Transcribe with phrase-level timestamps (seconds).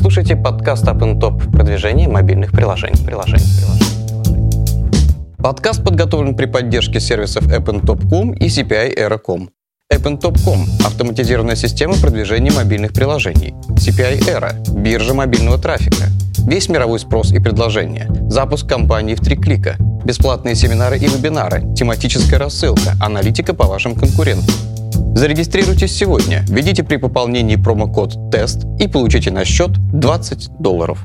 [0.00, 3.04] слушаете подкаст Up and Top продвижение мобильных приложений.
[3.04, 3.90] приложений, приложений.
[5.36, 9.50] Подкаст подготовлен при поддержке сервисов AppnTop.com и CPI Era.com.
[9.92, 13.52] AppnTop.com– автоматизированная система продвижения мобильных приложений.
[13.68, 16.06] CPI Era– биржа мобильного трафика.
[16.46, 18.08] Весь мировой спрос и предложения.
[18.30, 19.76] Запуск компании в три клика.
[20.04, 21.74] Бесплатные семинары и вебинары.
[21.74, 22.94] Тематическая рассылка.
[23.02, 24.54] Аналитика по вашим конкурентам.
[25.14, 31.04] Зарегистрируйтесь сегодня, введите при пополнении промокод ТЕСТ и получите на счет 20 долларов.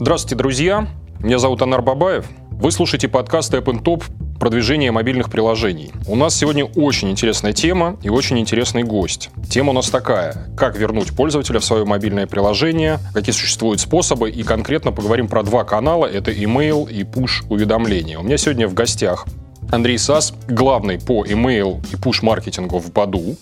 [0.00, 0.88] Здравствуйте, друзья!
[1.20, 2.26] Меня зовут Анар Бабаев.
[2.50, 4.02] Вы слушаете подкаст App Top
[4.38, 5.92] продвижение мобильных приложений.
[6.06, 9.30] У нас сегодня очень интересная тема и очень интересный гость.
[9.48, 10.48] Тема у нас такая.
[10.56, 15.64] Как вернуть пользователя в свое мобильное приложение, какие существуют способы, и конкретно поговорим про два
[15.64, 16.06] канала.
[16.06, 18.18] Это email и push-уведомления.
[18.18, 19.26] У меня сегодня в гостях
[19.70, 23.36] Андрей Сас, главный по email и push-маркетингу в Баду.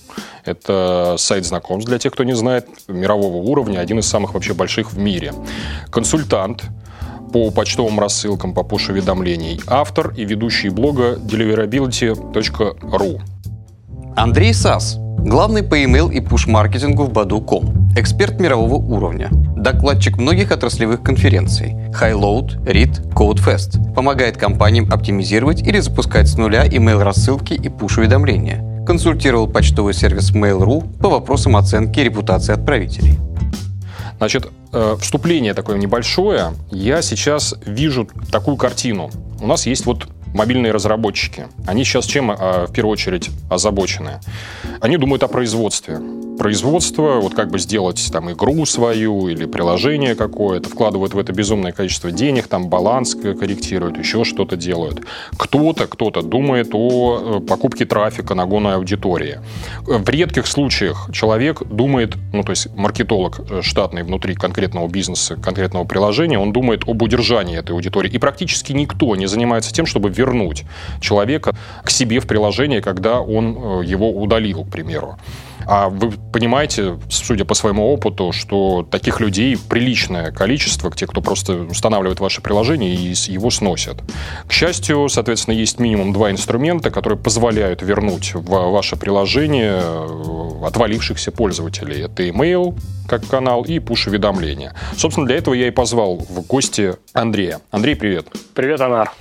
[0.44, 4.92] Это сайт знакомств для тех, кто не знает, мирового уровня, один из самых вообще больших
[4.92, 5.32] в мире.
[5.90, 6.64] Консультант
[7.32, 9.60] по почтовым рассылкам, по push-уведомлений.
[9.66, 13.20] Автор и ведущий блога deliverability.ru.
[14.16, 21.02] Андрей Сас, главный по email и push-маркетингу в Баду.ком, эксперт мирового уровня, докладчик многих отраслевых
[21.02, 28.84] конференций Highload, READ, CodeFest, помогает компаниям оптимизировать или запускать с нуля email рассылки и push-уведомления,
[28.84, 33.18] консультировал почтовый сервис Mail.ru по вопросам оценки репутации отправителей.
[34.18, 36.52] Значит, э, вступление такое небольшое.
[36.70, 39.10] Я сейчас вижу такую картину.
[39.40, 41.46] У нас есть вот мобильные разработчики.
[41.66, 44.20] Они сейчас чем э, в первую очередь озабочены?
[44.80, 45.98] Они думают о производстве
[46.36, 51.72] производства, вот как бы сделать там игру свою или приложение какое-то, вкладывают в это безумное
[51.72, 55.00] количество денег, там баланс корректируют, еще что-то делают.
[55.36, 59.40] Кто-то, кто-то думает о э, покупке трафика, нагону аудитории.
[59.82, 65.84] В редких случаях человек думает, ну то есть маркетолог э, штатный внутри конкретного бизнеса, конкретного
[65.84, 68.10] приложения, он думает об удержании этой аудитории.
[68.10, 70.64] И практически никто не занимается тем, чтобы вернуть
[71.00, 75.16] человека к себе в приложение, когда он э, его удалил, к примеру.
[75.66, 81.54] А вы понимаете, судя по своему опыту, что таких людей приличное количество, те, кто просто
[81.62, 84.02] устанавливает ваше приложение и его сносят.
[84.46, 91.32] К счастью, соответственно, есть минимум два инструмента, которые позволяют вернуть в ваше приложение э, отвалившихся
[91.32, 92.02] пользователей.
[92.04, 94.74] Это email как канал и пуш-уведомления.
[94.96, 97.60] Собственно, для этого я и позвал в гости Андрея.
[97.70, 98.26] Андрей, привет.
[98.54, 99.12] Привет, Анар.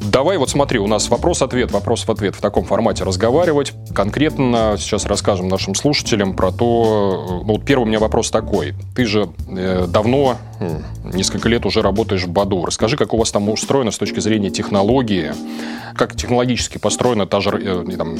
[0.00, 3.74] Давай вот смотри, у нас вопрос-ответ, вопрос в таком формате разговаривать.
[3.94, 7.42] Конкретно сейчас расскажем нашим слушателям про то...
[7.44, 8.74] Ну, вот первый у меня вопрос такой.
[8.94, 10.38] Ты же э, давно,
[11.04, 12.64] несколько лет уже работаешь в Баду.
[12.64, 15.32] Расскажи, как у вас там устроено с точки зрения технологии,
[16.00, 18.14] как технологически построена та же э, там,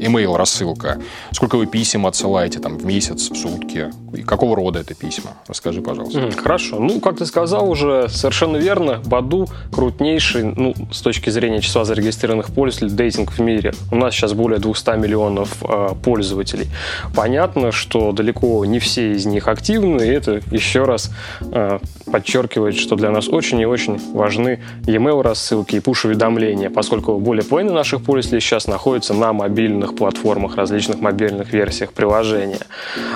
[0.00, 1.00] email рассылка.
[1.30, 3.90] Сколько вы писем отсылаете там в месяц, в сутки?
[4.12, 5.30] И какого рода это письма?
[5.46, 6.30] Расскажи, пожалуйста.
[6.32, 6.80] Хорошо.
[6.80, 9.00] Ну, как ты сказал уже, совершенно верно.
[9.04, 13.74] Баду крупнейший, ну, с точки зрения числа зарегистрированных пользователей, дейтинг в мире.
[13.92, 16.68] У нас сейчас более 200 миллионов э, пользователей.
[17.14, 21.78] Понятно, что далеко не все из них активны, и это еще раз э,
[22.10, 27.72] подчеркивает, что для нас очень и очень важны e-mail рассылки и пуш-уведомления, поскольку более половины
[27.72, 32.60] наших пользователей сейчас находятся на мобильных платформах, различных мобильных версиях приложения.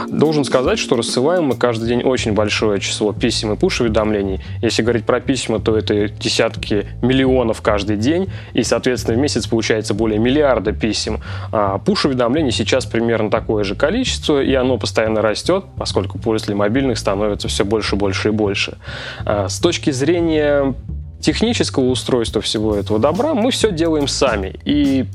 [0.09, 4.41] Должен сказать, что рассылаем мы каждый день очень большое число писем и пуш-уведомлений.
[4.63, 9.95] Если говорить про письма, то это десятки миллионов каждый день, и, соответственно, в месяц получается
[9.95, 11.21] более миллиарда писем.
[11.53, 17.49] А пуш-уведомлений сейчас примерно такое же количество, и оно постоянно растет, поскольку пользователей мобильных становится
[17.49, 18.79] все больше, больше и больше.
[19.25, 20.75] А с точки зрения
[21.25, 24.61] технического устройства всего этого добра мы все делаем сами.
[24.65, 25.07] И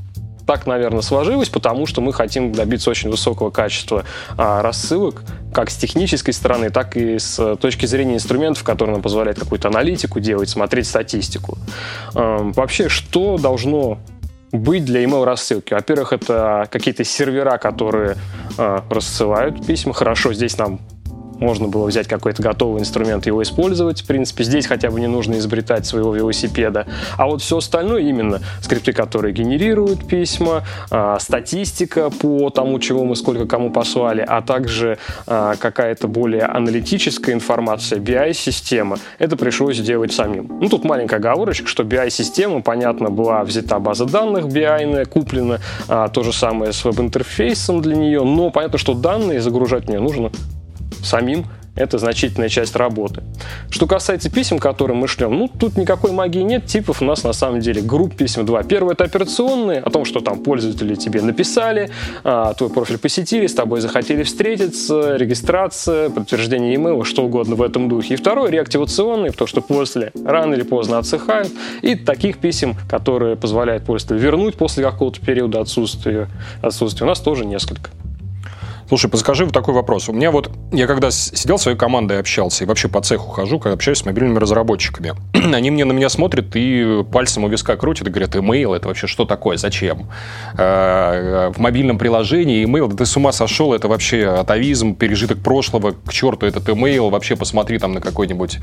[0.47, 4.05] так, наверное, сложилось, потому что мы хотим добиться очень высокого качества
[4.35, 5.21] а, рассылок,
[5.53, 10.19] как с технической стороны, так и с точки зрения инструментов, которые нам позволяют какую-то аналитику
[10.19, 11.59] делать, смотреть статистику.
[12.15, 13.99] А, вообще, что должно
[14.51, 15.75] быть для email рассылки.
[15.75, 18.15] Во-первых, это какие-то сервера, которые
[18.57, 19.93] э, рассылают письма.
[19.93, 20.79] Хорошо, здесь нам
[21.39, 24.01] можно было взять какой-то готовый инструмент и его использовать.
[24.01, 26.88] В принципе, здесь хотя бы не нужно изобретать своего велосипеда.
[27.18, 33.15] А вот все остальное именно скрипты, которые генерируют письма, а, статистика по тому, чего мы
[33.15, 34.97] сколько кому послали, а также
[35.27, 40.47] а, какая-то более аналитическая информация, BI-система, это пришлось делать самим.
[40.62, 46.24] Ну, тут маленькая оговорочка, что BI-система, понятно, была взята база данных BI, куплена а, то
[46.24, 50.31] же самое с веб-интерфейсом для нее, но понятно, что данные загружать мне нужно
[51.04, 51.46] самим
[51.80, 53.24] это значительная часть работы.
[53.69, 57.34] Что касается писем, которые мы шлем, ну, тут никакой магии нет, типов у нас на
[57.34, 58.63] самом деле групп писем два.
[58.63, 61.90] Первое– это операционные, о том, что там пользователи тебе написали,
[62.24, 67.88] а, твой профиль посетили, с тобой захотели встретиться, регистрация, подтверждение email, что угодно в этом
[67.88, 68.16] духе.
[68.16, 71.50] И второе– реактивационные, потому что после рано или поздно отсыхают.
[71.81, 76.28] И таких писем, которые позволяют пользователю вернуть после какого-то периода отсутствия,
[76.62, 77.90] отсутствия у нас тоже несколько.
[78.89, 80.09] Слушай, подскажи вот такой вопрос.
[80.09, 83.75] У меня вот, я когда сидел своей командой общался, и вообще по цеху хожу, когда
[83.75, 85.13] общаюсь с мобильными разработчиками,
[85.53, 89.06] они мне на меня смотрят и пальцем у виска крутят и говорят, email это вообще
[89.06, 90.07] что такое, зачем?
[90.57, 95.91] А, в мобильном приложении email, да ты с ума сошел, это вообще атовизм, пережиток прошлого,
[95.91, 98.57] к черту этот email, вообще посмотри там на какой-нибудь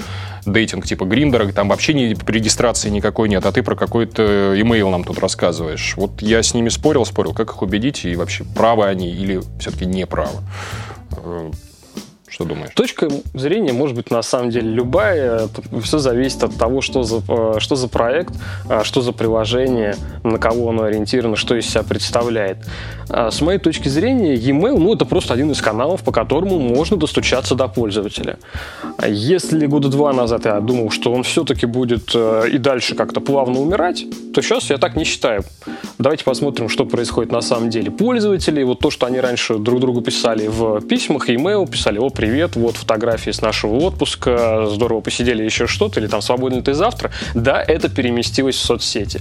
[0.45, 5.05] дейтинг типа Гриндера, там вообще ни, регистрации никакой нет, а ты про какой-то email нам
[5.05, 5.95] тут рассказываешь.
[5.97, 9.87] Вот я с ними спорил, спорил, как их убедить, и вообще правы они или все-таки
[9.87, 10.16] не правы?
[10.17, 10.43] Право.
[12.37, 12.75] Что думаешь?
[12.75, 15.49] Точка зрения может быть на самом деле любая.
[15.83, 18.35] Все зависит от того, что за, э, что за проект,
[18.69, 22.59] э, что за приложение, на кого оно ориентировано, что из себя представляет.
[23.09, 26.99] А с моей точки зрения, e-mail ну, это просто один из каналов, по которому можно
[26.99, 28.37] достучаться до пользователя.
[29.07, 33.61] Если года два назад я думал, что он все-таки будет э, и дальше как-то плавно
[33.61, 34.05] умирать,
[34.35, 35.43] то сейчас я так не считаю.
[35.99, 37.91] Давайте посмотрим, что происходит на самом деле.
[37.91, 42.26] Пользователи, вот то, что они раньше друг другу писали в письмах, e-mail, писали, о, привет,
[42.27, 47.13] привет, вот фотографии с нашего отпуска, здорово посидели еще что-то, или там свободный ты завтра,
[47.35, 49.21] да, это переместилось в соцсети.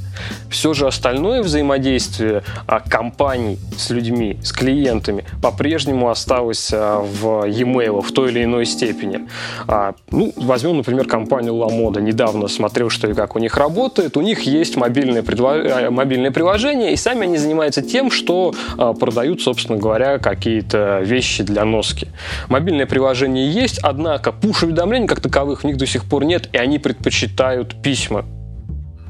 [0.50, 8.02] Все же остальное взаимодействие а, компаний с людьми, с клиентами по-прежнему осталось а, в e-mail
[8.02, 9.28] в той или иной степени.
[9.68, 12.02] А, ну, возьмем, например, компанию LaModa.
[12.02, 14.18] Недавно смотрел, что и как у них работает.
[14.18, 15.92] У них есть мобильное, предво...
[15.92, 18.56] мобильное приложение, и сами они занимаются тем, что
[19.00, 22.08] продают, собственно говоря, какие-то вещи для носки.
[22.50, 26.80] Мобильное приложение есть, однако пуш-уведомлений как таковых в них до сих пор нет, и они
[26.80, 28.24] предпочитают письма.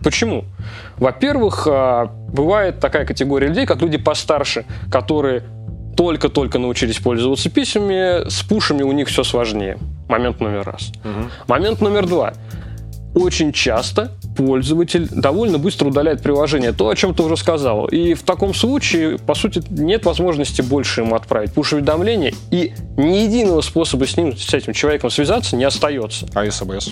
[0.03, 0.45] Почему?
[0.97, 5.43] Во-первых, а, бывает такая категория людей, как люди постарше, которые
[5.95, 9.77] только-только научились пользоваться письмами, с пушами у них все сложнее.
[10.09, 10.91] Момент номер раз.
[11.03, 11.29] Угу.
[11.47, 12.33] Момент номер два
[13.13, 16.71] очень часто пользователь довольно быстро удаляет приложение.
[16.71, 17.85] То, о чем ты уже сказал.
[17.87, 23.61] И в таком случае, по сути, нет возможности больше ему отправить пуш-уведомление, и ни единого
[23.61, 26.27] способа с ним, с этим человеком связаться не остается.
[26.33, 26.89] А СМС?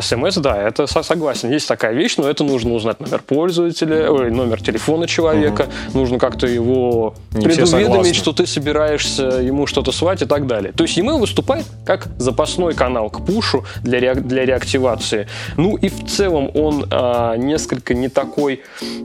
[0.00, 1.50] СМС, да, это согласен.
[1.50, 5.98] Есть такая вещь, но это нужно узнать номер пользователя, ой, номер телефона человека, угу.
[5.98, 10.72] нужно как-то его Не предуведомить, что ты собираешься ему что-то свать и так далее.
[10.72, 15.28] То есть email выступает как запасной канал к пушу для, ре, для реактивации.
[15.56, 18.62] Ну и в целом он а, несколько не такой,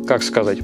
[0.07, 0.59] как сказать,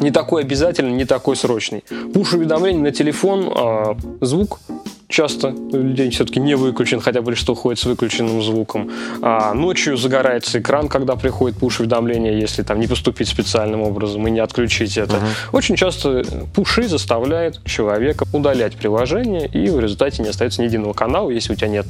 [0.00, 1.84] не такой обязательный, не такой срочный.
[2.14, 4.60] Пуш-уведомление на телефон, а, звук
[5.08, 8.90] часто людей все-таки не выключен, хотя бы что ходит с выключенным звуком.
[9.22, 14.40] А ночью загорается экран, когда приходит пуш-уведомление, если там не поступить специальным образом и не
[14.40, 15.16] отключить это.
[15.16, 15.56] Uh-huh.
[15.56, 16.24] Очень часто
[16.54, 21.56] пуши заставляют человека удалять приложение, и в результате не остается ни единого канала, если у
[21.56, 21.86] тебя нет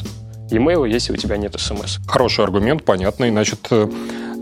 [0.51, 1.99] e-mail, если у тебя нет смс.
[2.07, 3.31] Хороший аргумент, понятный.
[3.31, 3.89] Значит, э,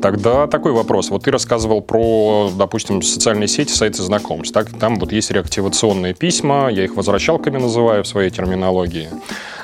[0.02, 1.10] Тогда такой вопрос.
[1.10, 4.52] Вот ты рассказывал про, допустим, социальные сети, сайты знакомств.
[4.52, 9.08] Так, там вот есть реактивационные письма, я их возвращалками называю в своей терминологии.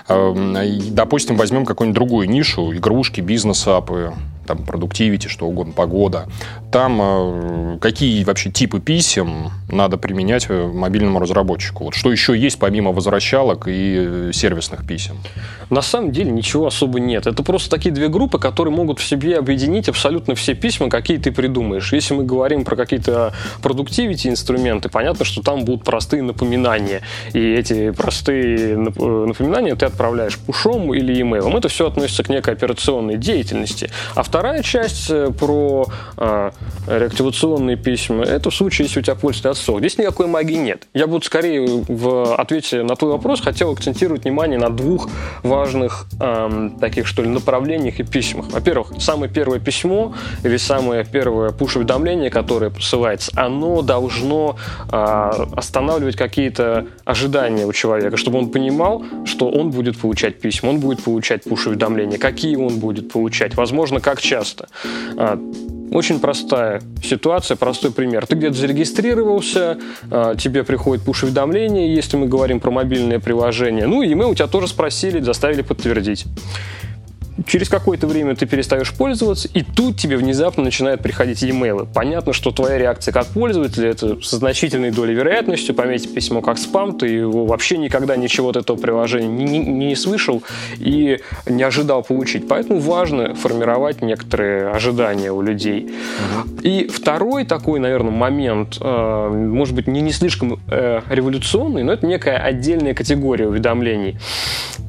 [0.08, 0.56] Эм,
[0.94, 4.12] допустим, возьмем какую-нибудь другую нишу, игрушки, бизнес-апы,
[4.46, 6.26] там, продуктивити, что угодно, погода.
[6.70, 11.84] Там э, какие вообще типы писем надо применять э, мобильному разработчику?
[11.84, 15.16] Вот что еще есть помимо возвращалок и сервисных писем?
[15.70, 17.26] На самом деле ничего особо нет.
[17.26, 21.30] Это просто такие две группы, которые могут в себе объединить абсолютно все письма, какие ты
[21.30, 21.92] придумаешь.
[21.92, 27.02] Если мы говорим про какие-то продуктивити инструменты, понятно, что там будут простые напоминания.
[27.32, 31.56] И эти простые э, напоминания ты отправляешь пушом или имейлом.
[31.56, 33.90] Это все относится к некой операционной деятельности.
[34.14, 36.52] А вторая часть э, про а,
[36.86, 39.78] реактивационные письма, это в случае, если у тебя пользователь отсох.
[39.78, 40.88] Здесь никакой магии нет.
[40.94, 45.08] Я буду скорее в ответе на твой вопрос хотел акцентировать внимание на двух
[45.42, 48.50] важных эм, таких, что ли, направлениях и письмах.
[48.50, 54.56] Во-первых, самое первое письмо или самое первое пуш-уведомление, которое посылается, оно должно
[54.90, 60.80] э, останавливать какие-то ожидания у человека, чтобы он понимал, что он будет получать письма, он
[60.80, 64.68] будет получать пуш-уведомления, какие он будет получать, возможно, как часто.
[65.16, 65.38] А,
[65.92, 68.26] очень простая ситуация, простой пример.
[68.26, 69.78] Ты где-то зарегистрировался,
[70.10, 73.86] а, тебе приходит пуш-уведомление, если мы говорим про мобильное приложение.
[73.86, 76.24] Ну, и мы у тебя тоже спросили, заставили подтвердить.
[77.46, 81.88] Через какое-то время ты перестаешь пользоваться, и тут тебе внезапно начинают приходить e-mail.
[81.92, 86.98] Понятно, что твоя реакция как пользователя это со значительной долей вероятностью пометить письмо как спам,
[86.98, 90.42] ты его вообще никогда ничего от этого приложения не, не, не слышал
[90.78, 92.48] и не ожидал получить.
[92.48, 95.84] Поэтому важно формировать некоторые ожидания у людей.
[95.84, 96.60] Угу.
[96.62, 102.06] И второй такой, наверное, момент, э, может быть, не, не слишком э, революционный, но это
[102.06, 104.18] некая отдельная категория уведомлений.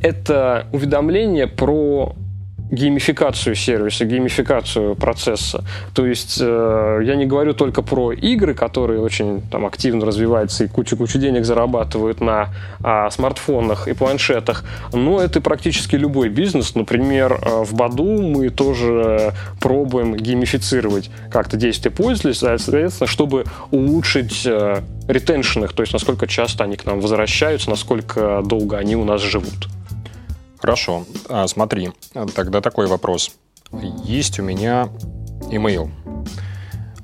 [0.01, 2.15] Это уведомления про
[2.71, 5.63] геймификацию сервиса, геймификацию процесса.
[5.93, 10.67] То есть э, я не говорю только про игры, которые очень там активно развиваются и
[10.67, 12.49] кучу-кучу денег зарабатывают на
[12.83, 16.75] э, смартфонах и планшетах, но это практически любой бизнес.
[16.75, 24.81] Например, э, в Баду мы тоже пробуем геймифицировать как-то действия пользователей, соответственно, чтобы улучшить э,
[25.07, 29.21] ретеншн их, то есть насколько часто они к нам возвращаются, насколько долго они у нас
[29.21, 29.67] живут.
[30.63, 31.03] Хорошо.
[31.27, 31.91] А, смотри,
[32.35, 33.31] тогда такой вопрос.
[34.05, 34.87] Есть у меня
[35.51, 35.91] email.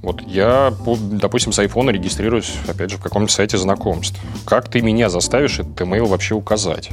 [0.02, 0.74] Вот я,
[1.12, 4.18] допустим, с айфона регистрируюсь, опять же, в каком-нибудь сайте знакомств.
[4.46, 6.90] Как ты меня заставишь этот email вообще указать?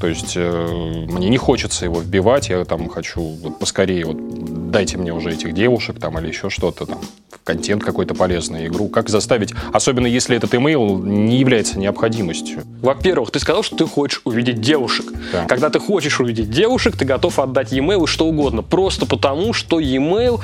[0.00, 4.98] То есть э, мне не хочется его вбивать, я там хочу вот поскорее вот дайте
[4.98, 7.00] мне уже этих девушек там или еще что-то там,
[7.44, 8.88] контент какой-то полезный, игру.
[8.88, 12.62] Как заставить, особенно если этот имейл не является необходимостью?
[12.82, 15.06] Во-первых, ты сказал, что ты хочешь увидеть девушек.
[15.32, 15.46] Да.
[15.46, 18.62] Когда ты хочешь увидеть девушек, ты готов отдать e-mail что угодно.
[18.62, 20.40] Просто потому, что e-mail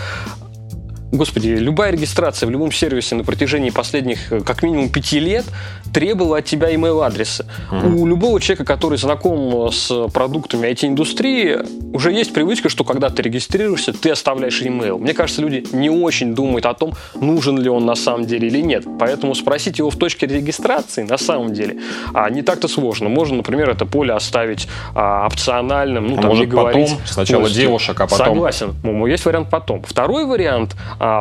[1.13, 5.45] Господи, любая регистрация в любом сервисе на протяжении последних э, как минимум пяти лет
[5.93, 7.45] требовала от тебя email-адреса.
[7.71, 7.97] Mm-hmm.
[7.97, 11.59] У любого человека, который знаком с продуктами IT-индустрии,
[11.95, 14.99] уже есть привычка, что когда ты регистрируешься, ты оставляешь email.
[14.99, 18.63] Мне кажется, люди не очень думают о том, нужен ли он на самом деле или
[18.63, 18.87] нет.
[18.99, 21.81] Поэтому спросить его в точке регистрации на самом деле
[22.15, 23.11] а, не так-то сложно.
[23.11, 26.07] Можно, например, это поле оставить а, опциональным.
[26.07, 27.07] Ну, а там, может, не говорить, потом?
[27.07, 28.29] Сначала девушек, а потом...
[28.29, 29.07] Согласен.
[29.07, 29.83] Есть вариант потом.
[29.83, 30.75] Второй вариант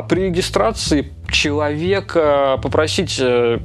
[0.08, 3.58] при регистрации человека попросить э,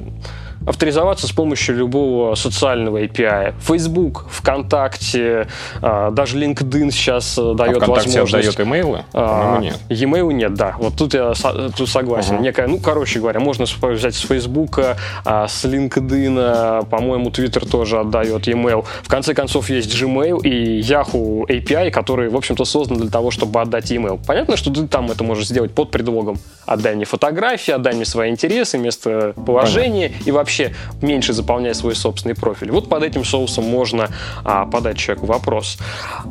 [0.66, 3.54] авторизоваться с помощью любого социального API.
[3.61, 5.46] Facebook, ВКонтакте,
[5.80, 8.32] а, даже LinkedIn сейчас э, дает а возможность...
[8.32, 9.04] дает имейлы?
[9.12, 9.78] А, нет.
[9.88, 10.75] E-mail нет, да.
[10.78, 11.32] Вот тут я
[11.76, 12.37] тут согласен.
[12.37, 12.42] Угу.
[12.42, 14.80] Некая, ну, короче говоря, можно взять с Facebook,
[15.25, 18.85] а, с LinkedIn, по-моему, Twitter тоже отдает e-mail.
[19.02, 23.61] В конце концов, есть Gmail и Yahoo API, которые, в общем-то, созданы для того, чтобы
[23.61, 24.20] отдать e-mail.
[24.26, 28.30] Понятно, что ты там это можешь сделать под предлогом «отдай мне фотографии», «отдай мне свои
[28.30, 30.28] интересы», местоположение Понятно.
[30.28, 32.70] и вообще вообще меньше заполняя свой собственный профиль.
[32.70, 34.10] Вот под этим соусом можно
[34.44, 35.78] а, подать человеку вопрос.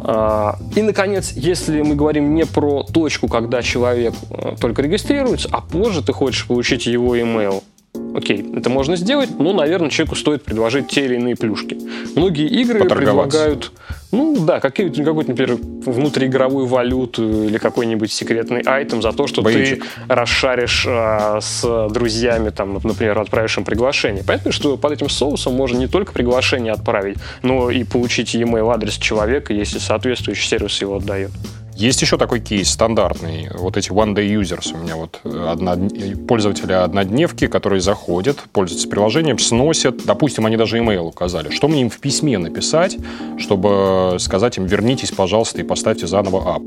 [0.04, 5.62] А, и, наконец, если мы говорим не про точку, когда человек а, только регистрируется, а
[5.62, 7.64] позже ты хочешь получить его email,
[8.14, 11.78] Окей, это можно сделать, но, наверное, человеку стоит предложить те или иные плюшки.
[12.16, 13.72] Многие игры предлагают,
[14.12, 19.84] ну да, какую-то, какую-то, например, внутриигровую валюту или какой-нибудь секретный айтем за то, что Боичек.
[19.84, 24.24] ты расшаришь а, с друзьями, там, например, отправишь им приглашение.
[24.24, 28.98] Понятно, что под этим соусом можно не только приглашение отправить, но и получить e-mail адрес
[28.98, 31.32] человека, если соответствующий сервис его отдает.
[31.76, 33.50] Есть еще такой кейс стандартный.
[33.54, 35.76] Вот эти one-day users у меня вот одно,
[36.26, 40.06] пользователи однодневки, которые заходят, пользуются приложением, сносят.
[40.06, 41.50] Допустим, они даже email указали.
[41.50, 42.98] Что мне им в письме написать,
[43.38, 46.64] чтобы сказать им, вернитесь, пожалуйста, и поставьте заново ап?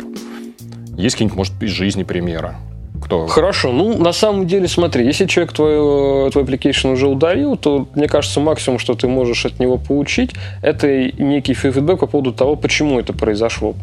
[0.96, 2.56] Есть какие-нибудь, может, из жизни примеры?
[3.02, 3.26] Кто?
[3.28, 3.72] Хорошо.
[3.72, 8.40] Ну, на самом деле, смотри, если человек твой, твой application уже удалил, то, мне кажется,
[8.40, 13.14] максимум, что ты можешь от него получить, это некий фидбэк по поводу того, почему это
[13.14, 13.74] произошло.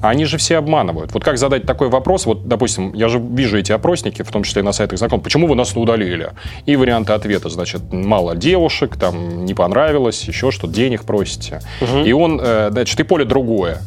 [0.00, 1.12] Они же все обманывают.
[1.12, 4.60] Вот как задать такой вопрос, вот, допустим, я же вижу эти опросники, в том числе
[4.60, 6.30] и на сайтах знакомых, почему вы нас удалили?
[6.66, 11.60] И варианты ответа, значит, мало девушек, там, не понравилось, еще что, денег просите.
[11.80, 12.04] Угу.
[12.04, 13.78] И он, э, значит, и поле другое.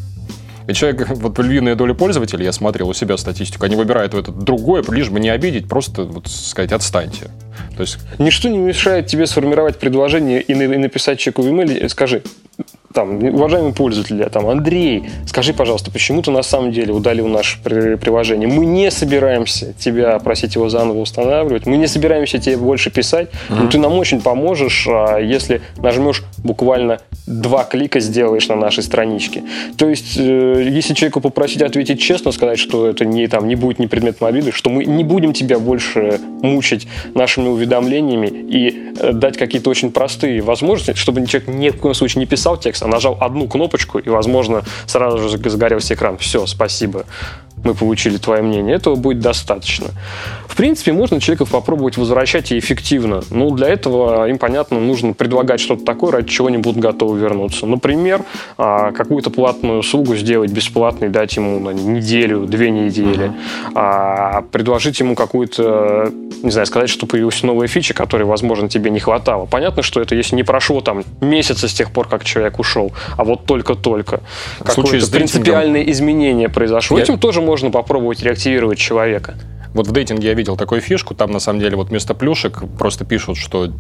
[0.67, 4.83] И человек, вот львиная доля пользователей, я смотрел у себя статистику, они выбирают это другое,
[4.89, 7.31] лишь бы не обидеть, просто вот сказать «отстаньте».
[7.75, 7.99] То есть...
[8.19, 12.23] Ничто не мешает тебе сформировать предложение и написать человеку в email, скажи,
[12.93, 18.48] там, уважаемый пользователь, там, Андрей, скажи, пожалуйста, почему ты на самом деле удалил наше приложение?
[18.48, 23.67] Мы не собираемся тебя просить его заново устанавливать, мы не собираемся тебе больше писать, но
[23.67, 29.43] ты нам очень поможешь, а, если нажмешь буквально два клика сделаешь на нашей страничке.
[29.77, 33.79] То есть, э, если человеку попросить ответить честно, сказать, что это не, там, не будет
[33.79, 39.37] не предмет обиды, что мы не будем тебя больше мучить нашими уведомлениями и э, дать
[39.37, 43.17] какие-то очень простые возможности, чтобы человек ни в коем случае не писал текст, а нажал
[43.19, 46.17] одну кнопочку, и, возможно, сразу же загорелся экран.
[46.17, 47.05] Все, спасибо.
[47.63, 49.87] Мы получили твое мнение, этого будет достаточно.
[50.47, 53.21] В принципе, можно человеков попробовать возвращать и эффективно.
[53.29, 57.65] Ну, для этого им, понятно, нужно предлагать что-то такое, ради чего они будут готовы вернуться.
[57.65, 58.23] Например,
[58.57, 63.31] а, какую-то платную услугу сделать бесплатной, дать ему на неделю, две недели.
[63.73, 64.45] Uh-huh.
[64.51, 66.11] Предложить ему какую-то,
[66.43, 69.45] не знаю, сказать, что появилась новая фича, которой, возможно, тебе не хватало.
[69.45, 73.23] Понятно, что это если не прошло там месяца с тех пор, как человек ушел, а
[73.23, 74.21] вот только-только.
[74.63, 76.97] Какое-то принципиальное изменение произошло.
[76.97, 77.03] Я...
[77.03, 79.36] Этим тоже можно попробовать реактивировать человека.
[79.74, 83.05] Вот в дейтинге я видел такую фишку, там на самом деле вот вместо плюшек просто
[83.05, 83.72] пишут, что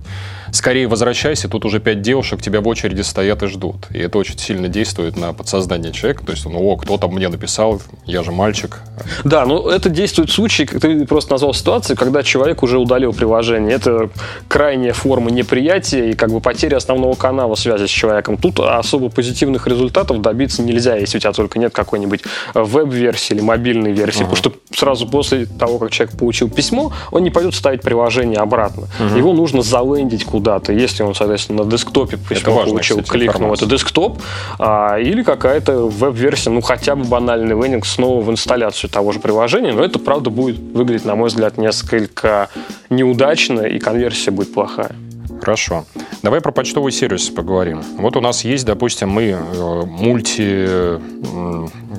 [0.51, 3.87] скорее возвращайся, тут уже пять девушек тебя в очереди стоят и ждут.
[3.91, 6.25] И это очень сильно действует на подсознание человека.
[6.25, 8.79] То есть, ну, о, кто там мне написал, я же мальчик.
[9.23, 13.13] Да, ну это действует в случае, как ты просто назвал ситуацию, когда человек уже удалил
[13.13, 13.75] приложение.
[13.75, 14.09] Это
[14.47, 18.37] крайняя форма неприятия и как бы потеря основного канала связи с человеком.
[18.37, 22.21] Тут особо позитивных результатов добиться нельзя, если у тебя только нет какой-нибудь
[22.53, 24.23] веб-версии или мобильной версии.
[24.23, 24.35] Ага.
[24.35, 28.87] Потому что сразу после того, как человек получил письмо, он не пойдет ставить приложение обратно.
[28.99, 29.17] Угу.
[29.17, 30.73] Его нужно залендить куда-то.
[30.73, 33.65] Если он, соответственно, на десктопе письмо важно, получил, кстати, кликнул, информация.
[33.67, 34.21] это десктоп,
[34.57, 39.71] а, или какая-то веб-версия, ну хотя бы банальный лендинг снова в инсталляцию того же приложения,
[39.71, 42.49] но это, правда, будет выглядеть, на мой взгляд, несколько
[42.89, 44.95] неудачно, и конверсия будет плохая.
[45.41, 45.85] Хорошо.
[46.21, 47.81] Давай про почтовый сервис поговорим.
[47.97, 50.99] Вот у нас есть, допустим, мы э, мульти,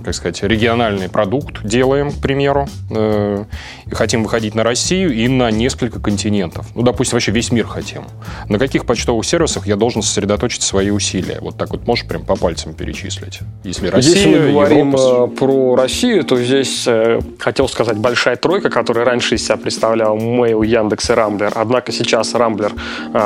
[0.05, 3.45] как сказать, региональный продукт делаем, к примеру, э,
[3.87, 6.67] и хотим выходить на Россию и на несколько континентов.
[6.77, 8.05] Ну, допустим, вообще весь мир хотим.
[8.49, 11.39] На каких почтовых сервисах я должен сосредоточить свои усилия?
[11.41, 13.41] Вот так вот можешь прям по пальцам перечислить?
[13.65, 15.33] Если Россия, Если мы говорим Европа...
[15.33, 16.87] Э, про Россию, то здесь
[17.41, 21.53] хотел сказать большая тройка, которая раньше из себя представляла Mail, Яндекс и Рамблер.
[21.57, 22.73] Однако сейчас Рамблер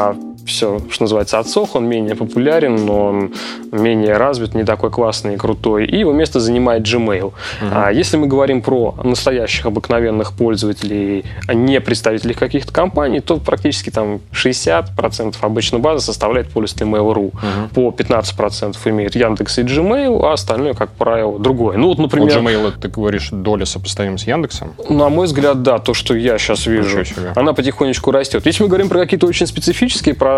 [0.07, 3.33] uh, все, что называется, отсох, он менее популярен, но он
[3.73, 7.27] менее развит, не такой классный и крутой, и его место занимает Gmail.
[7.27, 7.35] Угу.
[7.73, 13.91] А если мы говорим про настоящих обыкновенных пользователей, а не представителей каких-то компаний, то практически
[13.91, 17.27] там 60% обычно база составляет пользователи Mail.ru.
[17.27, 17.35] Угу.
[17.75, 21.77] По 15% имеет Яндекс и Gmail, а остальное, как правило, другое.
[21.77, 22.39] Ну вот, например...
[22.39, 24.75] У Gmail, ты говоришь, доля сопоставима с Яндексом?
[24.89, 27.03] На мой взгляд, да, то, что я сейчас вижу.
[27.35, 28.47] Она потихонечку растет.
[28.47, 30.36] Если мы говорим про какие-то очень специфические про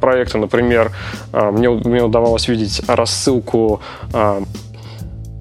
[0.00, 0.90] проекты, например,
[1.32, 3.80] а, мне, мне удавалось видеть рассылку
[4.12, 4.42] а,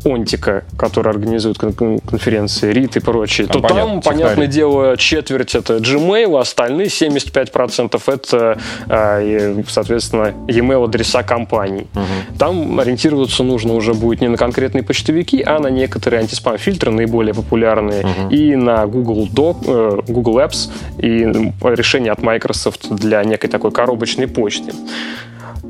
[0.05, 4.23] Онтика, который организует конференции, РИТ и прочее, а, то понятно, там, технари.
[4.23, 8.57] понятное дело, четверть это Gmail, а остальные 75% это,
[8.87, 11.87] а, соответственно, e-mail адреса компаний.
[11.93, 12.37] Угу.
[12.37, 18.01] Там ориентироваться нужно уже будет не на конкретные почтовики, а на некоторые антиспам-фильтры, наиболее популярные,
[18.01, 18.29] угу.
[18.29, 24.27] и на Google Doc, э, Google Apps, и решение от Microsoft для некой такой коробочной
[24.27, 24.73] почты.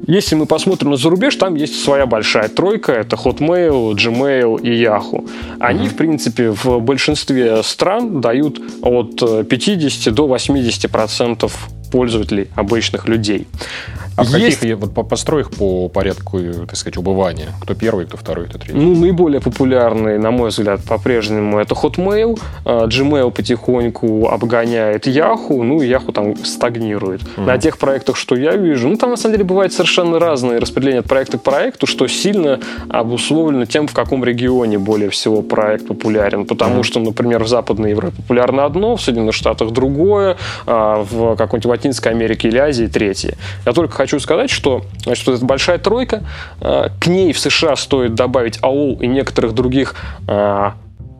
[0.07, 2.91] Если мы посмотрим на зарубеж, там есть своя большая тройка.
[2.91, 5.29] Это Hotmail, Gmail и Yahoo.
[5.59, 5.89] Они, mm-hmm.
[5.89, 13.47] в принципе, в большинстве стран дают от 50 до 80 процентов пользователей, обычных людей.
[14.15, 14.59] А есть...
[14.59, 17.49] каких, вот построй их по порядку, так сказать, убывания?
[17.61, 18.77] Кто первый, кто второй, кто третий?
[18.77, 22.39] Ну, наиболее популярные, на мой взгляд, по-прежнему это Hotmail.
[22.65, 27.21] А, Gmail потихоньку обгоняет Yahoo, ну и Yahoo там стагнирует.
[27.37, 27.45] Угу.
[27.45, 31.01] На тех проектах, что я вижу, ну, там на самом деле бывает совершенно разное распределение
[31.01, 36.45] от проекта к проекту, что сильно обусловлено тем, в каком регионе более всего проект популярен.
[36.45, 36.83] Потому угу.
[36.83, 42.13] что, например, в Западной Европе популярно одно, в Соединенных Штатах другое, а в какой-нибудь Латинской
[42.13, 43.35] Америке или Азии третье.
[43.65, 46.23] Я только хочу сказать, что значит, вот эта большая тройка,
[46.61, 50.71] э, к ней в США стоит добавить AOL и некоторых других э,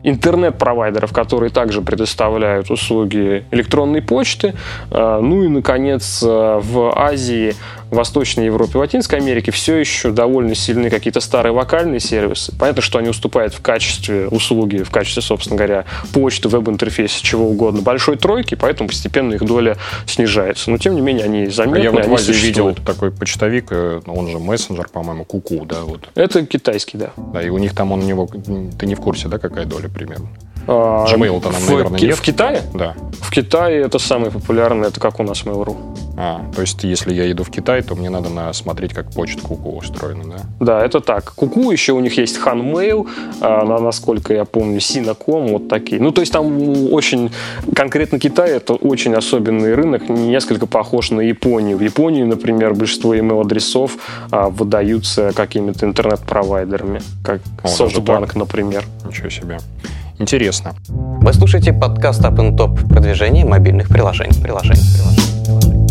[0.04, 4.54] интернет-провайдеров, которые также предоставляют услуги электронной почты.
[4.90, 7.54] Э, ну и, наконец, в Азии
[7.94, 12.52] Восточной Европе, Латинской Америке все еще довольно сильны какие-то старые вокальные сервисы.
[12.58, 17.82] Понятно, что они уступают в качестве услуги, в качестве, собственно говоря, почты, веб-интерфейса, чего угодно,
[17.82, 19.76] большой тройки, поэтому постепенно их доля
[20.06, 20.70] снижается.
[20.70, 24.28] Но, тем не менее, они заметны, Я вот в Азии видел такой почтовик, э, он
[24.28, 25.82] же мессенджер, по-моему, Куку, да?
[25.82, 26.08] Вот.
[26.14, 27.10] Это китайский, да.
[27.16, 28.28] Да, и у них там он у него,
[28.78, 30.28] ты не в курсе, да, какая доля примерно?
[30.66, 32.16] А, Gmail-то нам, в, наверное, нет.
[32.16, 32.62] В Китае?
[32.74, 32.94] Да.
[33.20, 35.76] В Китае это самый популярный, это как у нас Mail.ru.
[36.16, 39.42] А, то есть, если я еду в Китай, то мне надо на, смотреть, как почта
[39.42, 40.36] Куку устроена, да?
[40.60, 41.34] Да, это так.
[41.34, 43.08] Куку еще у них есть Hanmail,
[43.40, 46.00] а, насколько я помню, Sinacom, вот такие.
[46.00, 47.32] Ну, то есть, там очень...
[47.74, 51.78] Конкретно Китай это очень особенный рынок, несколько похож на Японию.
[51.78, 53.96] В Японии, например, большинство email-адресов
[54.30, 58.84] а, выдаются какими-то интернет-провайдерами, как О, SoftBank, например.
[59.04, 59.58] Ничего себе.
[60.18, 60.74] Интересно.
[60.88, 64.40] Вы слушаете подкаст Up Top продвижение мобильных приложений.
[64.42, 65.84] приложений, приложений,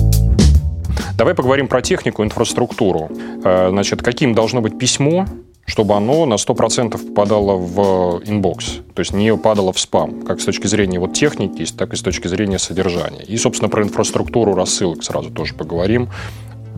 [1.17, 3.09] Давай поговорим про технику, инфраструктуру.
[3.43, 5.25] Э, значит, каким должно быть письмо,
[5.65, 10.45] чтобы оно на 100% попадало в inbox, то есть не падало в спам, как с
[10.45, 13.23] точки зрения вот техники, так и с точки зрения содержания.
[13.23, 16.09] И, собственно, про инфраструктуру рассылок сразу тоже поговорим.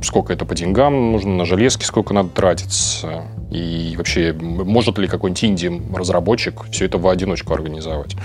[0.01, 5.43] Сколько это по деньгам нужно, на железки сколько надо тратиться, и вообще может ли какой-нибудь
[5.43, 8.15] инди-разработчик все это в одиночку организовать.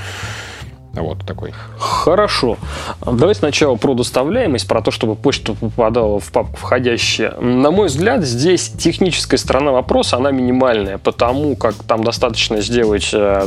[0.92, 1.52] Вот такой.
[1.78, 2.58] Хорошо.
[3.04, 7.36] Давайте сначала про доставляемость, про то, чтобы почта попадала в папку входящая.
[7.40, 13.46] На мой взгляд, здесь техническая сторона вопроса, она минимальная, потому как там достаточно сделать э,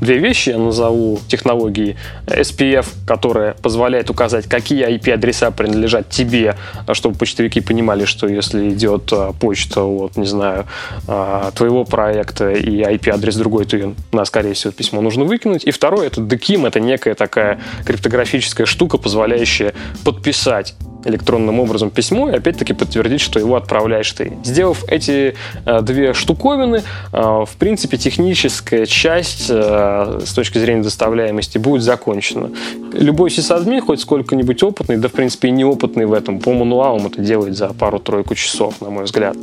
[0.00, 6.56] две вещи, я назову технологии SPF, которая позволяет указать, какие IP-адреса принадлежат тебе,
[6.92, 10.66] чтобы почтовики понимали, что если идет э, почта, вот, не знаю,
[11.08, 15.64] э, твоего проекта и IP-адрес другой, то, на, скорее всего, письмо нужно выкинуть.
[15.64, 22.34] И второе, это DKIM, это некая такая криптографическая штука, позволяющая подписать электронным образом письмо и
[22.34, 24.32] опять-таки подтвердить, что его отправляешь ты.
[24.42, 31.58] Сделав эти э, две штуковины, э, в принципе, техническая часть э, с точки зрения доставляемости
[31.58, 32.50] будет закончена.
[32.92, 37.20] Любой сисадмин, хоть сколько-нибудь опытный, да, в принципе, и неопытный в этом, по мануалам это
[37.20, 39.36] делает за пару-тройку часов, на мой взгляд.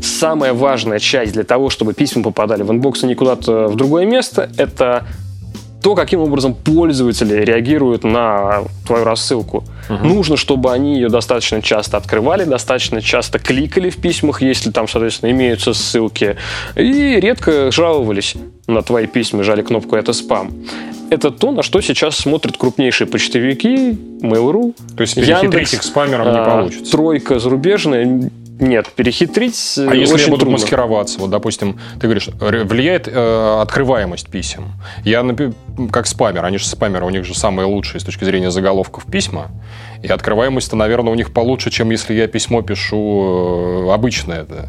[0.00, 4.06] Самая важная часть для того, чтобы письма попадали в inbox, а не куда-то в другое
[4.06, 5.06] место, это
[5.84, 9.64] то, каким образом пользователи реагируют на твою рассылку.
[9.90, 10.02] Угу.
[10.02, 15.30] Нужно, чтобы они ее достаточно часто открывали, достаточно часто кликали в письмах, если там, соответственно,
[15.32, 16.36] имеются ссылки,
[16.74, 18.34] и редко жаловались
[18.66, 20.52] на твои письма, жали кнопку «Это спам».
[21.10, 23.90] Это то, на что сейчас смотрят крупнейшие почтовики,
[24.22, 26.90] Mail.ru, То есть перехитрить их спамером не а, получится.
[26.92, 30.58] Тройка зарубежная нет, перехитрить А если я буду трудно.
[30.58, 31.18] маскироваться?
[31.18, 34.72] Вот, допустим, ты говоришь, влияет э, открываемость писем.
[35.02, 35.24] Я,
[35.90, 39.50] как спамер, они же спамеры, у них же самые лучшие с точки зрения заголовков письма.
[40.02, 44.44] И открываемость-то, наверное, у них получше, чем если я письмо пишу э, обычное.
[44.44, 44.68] Да.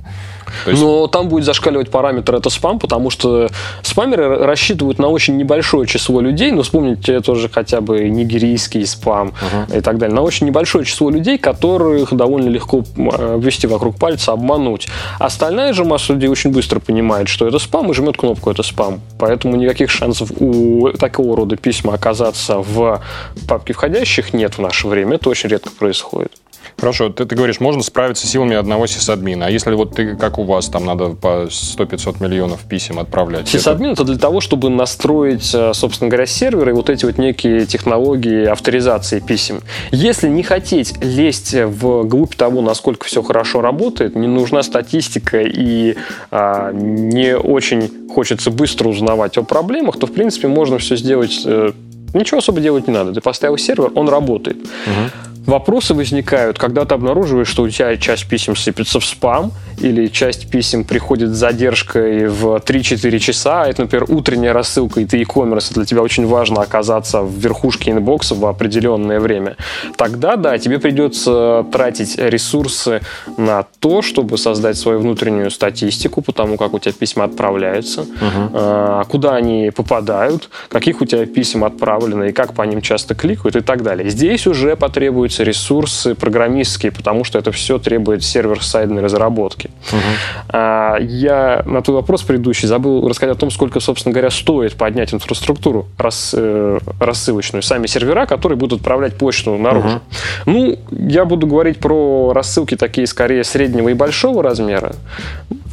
[0.65, 0.81] Есть...
[0.81, 3.49] Но там будет зашкаливать параметр это спам, потому что
[3.81, 9.77] спамеры рассчитывают на очень небольшое число людей, ну, вспомните тоже хотя бы нигерийский спам uh-huh.
[9.77, 14.87] и так далее, на очень небольшое число людей, которых довольно легко ввести вокруг пальца, обмануть.
[15.19, 19.01] Остальная же масса людей очень быстро понимает, что это спам и жмет кнопку «это спам».
[19.19, 23.01] Поэтому никаких шансов у такого рода письма оказаться в
[23.47, 25.15] папке входящих нет в наше время.
[25.15, 26.31] Это очень редко происходит.
[26.77, 29.45] Хорошо, ты, ты говоришь, можно справиться силами одного сисадмина.
[29.45, 33.47] А если вот ты, как у вас, там надо по 100-500 миллионов писем отправлять?
[33.47, 34.03] Сисадмин это...
[34.03, 38.45] это для того, чтобы настроить, э, собственно говоря, серверы и вот эти вот некие технологии
[38.45, 39.61] авторизации писем.
[39.91, 45.95] Если не хотеть лезть в глубь того, насколько все хорошо работает, не нужна статистика и
[46.31, 51.71] а, не очень хочется быстро узнавать о проблемах, то, в принципе, можно все сделать э,
[52.15, 53.11] Ничего особо делать не надо.
[53.11, 54.55] Ты поставил сервер, он работает.
[54.55, 55.34] Угу.
[55.45, 60.49] Вопросы возникают, когда ты обнаруживаешь, что у тебя часть писем сыпется в спам, или часть
[60.49, 65.85] писем приходит с задержкой в 3-4 часа, это, например, утренняя рассылка, и ты e-commerce, для
[65.85, 69.57] тебя очень важно оказаться в верхушке инбокса в определенное время.
[69.97, 73.01] Тогда, да, тебе придется тратить ресурсы
[73.37, 79.05] на то, чтобы создать свою внутреннюю статистику по тому, как у тебя письма отправляются, угу.
[79.09, 83.61] куда они попадают, каких у тебя писем отправлено, и как по ним часто кликают и
[83.61, 84.09] так далее.
[84.09, 89.69] Здесь уже потребуется требуются ресурсы программистские, потому что это все требует сервер-сайдной разработки.
[89.91, 90.57] Угу.
[91.01, 95.87] Я на твой вопрос предыдущий забыл рассказать о том, сколько, собственно говоря, стоит поднять инфраструктуру
[95.97, 99.87] рас, э, рассылочную, сами сервера, которые будут отправлять почту наружу.
[99.87, 100.01] Угу.
[100.45, 104.95] Ну, я буду говорить про рассылки такие скорее среднего и большого размера.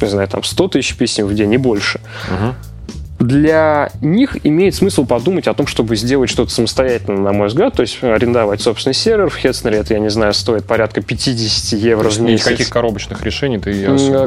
[0.01, 1.99] Не знаю, там 100 тысяч писем в день и больше.
[2.31, 2.72] Угу
[3.27, 7.81] для них имеет смысл подумать о том, чтобы сделать что-то самостоятельно, на мой взгляд, то
[7.81, 9.29] есть арендовать собственный сервер.
[9.29, 12.45] В Хетснере это, я не знаю, стоит порядка 50 евро в месяц.
[12.45, 13.71] Никаких коробочных решений ты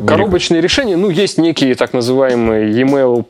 [0.07, 0.63] Коробочные не...
[0.63, 3.27] решения, ну, есть некие так называемые e-mail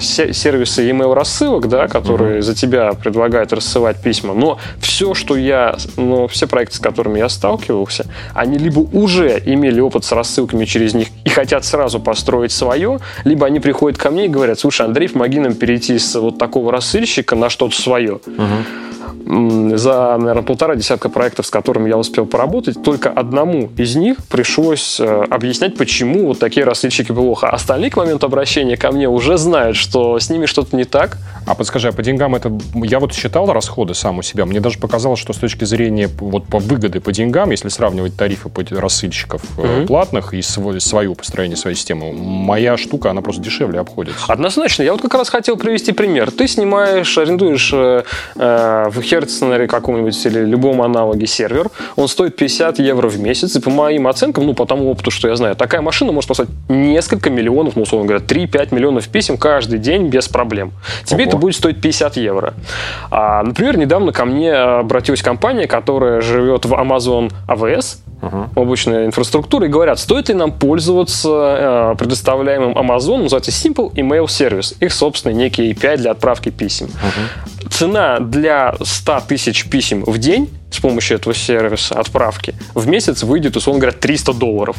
[0.00, 2.42] сервисы e-mail рассылок, да, которые угу.
[2.42, 7.28] за тебя предлагают рассылать письма, но все, что я, ну, все проекты, с которыми я
[7.28, 12.98] сталкивался, они либо уже имели опыт с рассылками через них и хотят сразу построить свое,
[13.24, 16.72] либо они приходят ко мне и говорят, слушай, Андрей, помоги нам перейти с вот такого
[16.72, 18.14] рассыльщика на что-то свое.
[18.14, 18.93] Угу
[19.26, 25.00] за, наверное, полтора десятка проектов, с которыми я успел поработать, только одному из них пришлось
[25.00, 27.48] э, объяснять, почему вот такие рассыльщики плохо.
[27.48, 31.18] Остальные к моменту обращения ко мне уже знают, что с ними что-то не так.
[31.46, 32.52] А подскажи, а по деньгам это...
[32.74, 34.46] Я вот считал расходы сам у себя.
[34.46, 38.48] Мне даже показалось, что с точки зрения вот по выгоды по деньгам, если сравнивать тарифы
[38.48, 39.86] по рассыльщиков mm-hmm.
[39.86, 44.24] платных и свое построение своей системы, моя штука, она просто дешевле обходится.
[44.28, 44.82] Однозначно.
[44.82, 46.30] Я вот как раз хотел привести пример.
[46.30, 48.02] Ты снимаешь, арендуешь э,
[48.34, 53.70] в Или каком-нибудь или любом аналоге сервер, он стоит 50 евро в месяц, и по
[53.70, 57.76] моим оценкам, ну, по тому опыту, что я знаю, такая машина может послать несколько миллионов,
[57.76, 60.72] ну, условно говоря, 3-5 миллионов писем каждый день без проблем.
[61.04, 61.28] Тебе Ого.
[61.28, 62.54] это будет стоить 50 евро.
[63.10, 68.48] А, например, недавно ко мне обратилась компания, которая живет в Amazon AWS, uh-huh.
[68.54, 74.76] облачная инфраструктура, и говорят, стоит ли нам пользоваться э, предоставляемым Amazon, называется Simple Email Service,
[74.80, 76.86] их собственный некий API для отправки писем.
[76.86, 77.50] Uh-huh.
[77.74, 83.56] Цена для 100 тысяч писем в день с помощью этого сервиса отправки в месяц выйдет,
[83.56, 84.76] условно говоря, 300 долларов.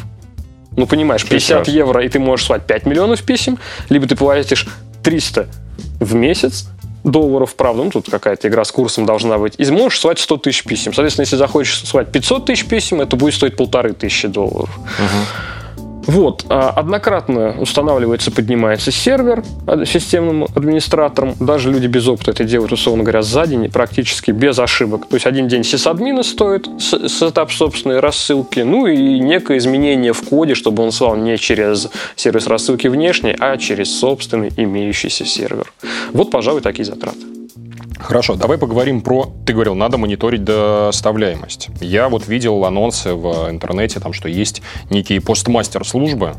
[0.76, 1.70] Ну, понимаешь, 50 Прекрасно.
[1.70, 3.58] евро, и ты можешь слать 5 миллионов писем,
[3.90, 4.66] либо ты платишь
[5.02, 5.46] 300
[6.00, 6.68] в месяц,
[7.04, 10.64] долларов, правда, ну тут какая-то игра с курсом должна быть, и можешь свать 100 тысяч
[10.64, 10.94] писем.
[10.94, 14.70] Соответственно, если захочешь свать 500 тысяч писем, это будет стоить полторы тысячи долларов.
[14.76, 15.55] Uh-huh.
[16.06, 19.42] Вот, а, однократно устанавливается, поднимается сервер
[19.84, 21.34] системным администратором.
[21.40, 25.08] Даже люди без опыта это делают, условно говоря, за день, практически без ошибок.
[25.08, 30.54] То есть один день сисадмина стоит, сетап собственной рассылки, ну и некое изменение в коде,
[30.54, 35.72] чтобы он слал не через сервис рассылки внешней, а через собственный имеющийся сервер.
[36.12, 37.35] Вот, пожалуй, такие затраты.
[37.98, 39.32] Хорошо, давай поговорим про...
[39.46, 41.68] Ты говорил, надо мониторить доставляемость.
[41.80, 46.34] Я вот видел анонсы в интернете, там, что есть некие постмастер службы,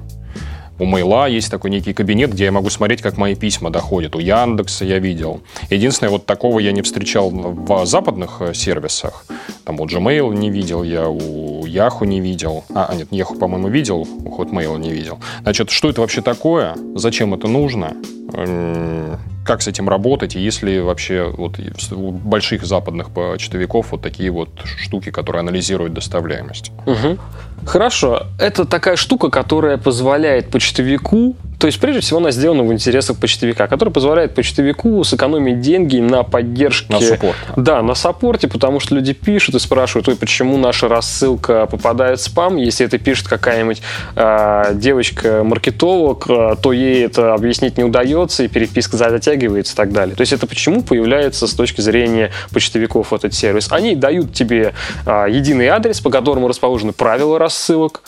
[0.80, 4.16] у Мейла есть такой некий кабинет, где я могу смотреть, как мои письма доходят.
[4.16, 5.42] У Яндекса я видел.
[5.72, 9.26] Единственное, вот такого я не встречал в западных э, сервисах.
[9.66, 12.64] Там у Gmail не видел я, у Yahoo не видел.
[12.76, 15.20] А, а нет, Yahoo, по-моему, видел, у Hotmail не видел.
[15.42, 16.76] Значит, что это вообще такое?
[16.94, 17.96] Зачем это нужно?
[19.48, 21.60] Как с этим работать, и есть ли вообще вот
[21.92, 26.72] у больших западных почтовиков вот такие вот штуки, которые анализируют доставляемость.
[26.86, 27.18] Угу.
[27.66, 28.28] Хорошо.
[28.40, 33.68] Это такая штука, которая позволяет почтовику то есть, прежде всего, она сделана в интересах почтовика,
[33.68, 36.94] который позволяет почтовику сэкономить деньги на поддержке...
[36.94, 37.36] На саппорт.
[37.56, 42.24] Да, на саппорте, потому что люди пишут и спрашивают, ой, почему наша рассылка попадает в
[42.24, 43.82] спам, если это пишет какая-нибудь
[44.16, 50.16] э, девочка-маркетолог, э, то ей это объяснить не удается, и переписка затягивается и так далее.
[50.16, 53.68] То есть, это почему появляется с точки зрения почтовиков этот сервис.
[53.72, 54.74] Они дают тебе
[55.08, 58.02] э, единый адрес, по которому расположены правила рассылок,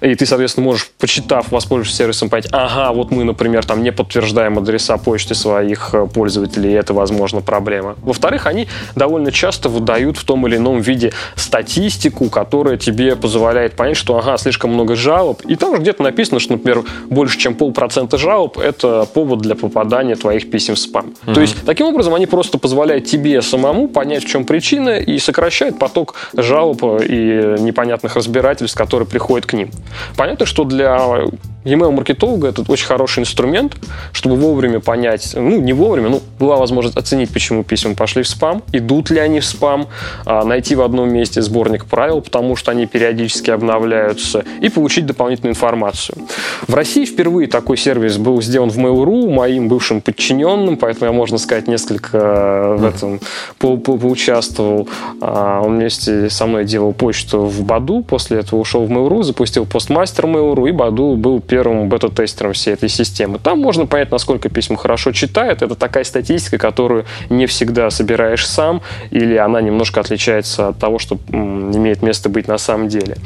[0.00, 4.58] и ты, соответственно, можешь, почитав, воспользовавшись сервисом, понять, ага, вот мы, например, там не подтверждаем
[4.58, 7.96] адреса почты своих э, пользователей, и это, возможно, проблема.
[8.02, 13.96] Во-вторых, они довольно часто выдают в том или ином виде статистику, которая тебе позволяет понять,
[13.96, 18.58] что, ага, слишком много жалоб, и там где-то написано, что, например, больше, чем полпроцента жалоб—
[18.58, 21.14] это повод для попадания твоих писем в спам.
[21.26, 21.34] Mm-hmm.
[21.34, 25.78] То есть, таким образом, они просто позволяют тебе самому понять, в чем причина, и сокращают
[25.78, 29.70] поток жалоб и непонятных разбирательств, которые приходят к ним.
[30.16, 31.24] Понятно, что для
[31.66, 33.76] email-маркетолога это очень хороший инструмент,
[34.12, 38.62] чтобы вовремя понять, ну, не вовремя, ну, была возможность оценить, почему письма пошли в спам,
[38.72, 39.88] идут ли они в спам,
[40.24, 45.52] а, найти в одном месте сборник правил, потому что они периодически обновляются, и получить дополнительную
[45.52, 46.18] информацию.
[46.66, 51.38] В России впервые такой сервис был сделан в Mail.ru моим бывшим подчиненным, поэтому я, можно
[51.38, 53.20] сказать, несколько э, в этом
[53.58, 54.88] по по поучаствовал.
[55.20, 59.66] А, он вместе со мной делал почту в Баду, после этого ушел в Mail.ru, запустил
[59.66, 63.38] постмастер Mail.ru, и Баду был первым первым бета-тестером всей этой системы.
[63.38, 65.62] Там можно понять, насколько письма хорошо читает.
[65.62, 71.18] Это такая статистика, которую не всегда собираешь сам, или она немножко отличается от того, что
[71.30, 73.16] имеет место быть на самом деле.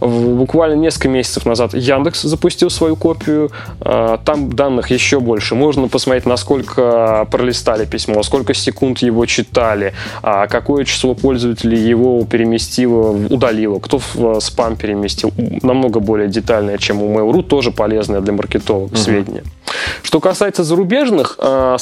[0.00, 3.50] Буквально несколько месяцев назад Яндекс запустил свою копию.
[3.80, 5.54] А, там данных еще больше.
[5.54, 13.10] Можно посмотреть, насколько пролистали письмо, сколько секунд его читали, а, какое число пользователей его переместило,
[13.10, 15.32] удалило, кто в спам переместил.
[15.62, 18.98] Намного более детальное, чем у Mail.ru, тоже полезное для маркетологов угу.
[18.98, 19.42] сведения.
[20.02, 21.76] Что касается зарубежных, а,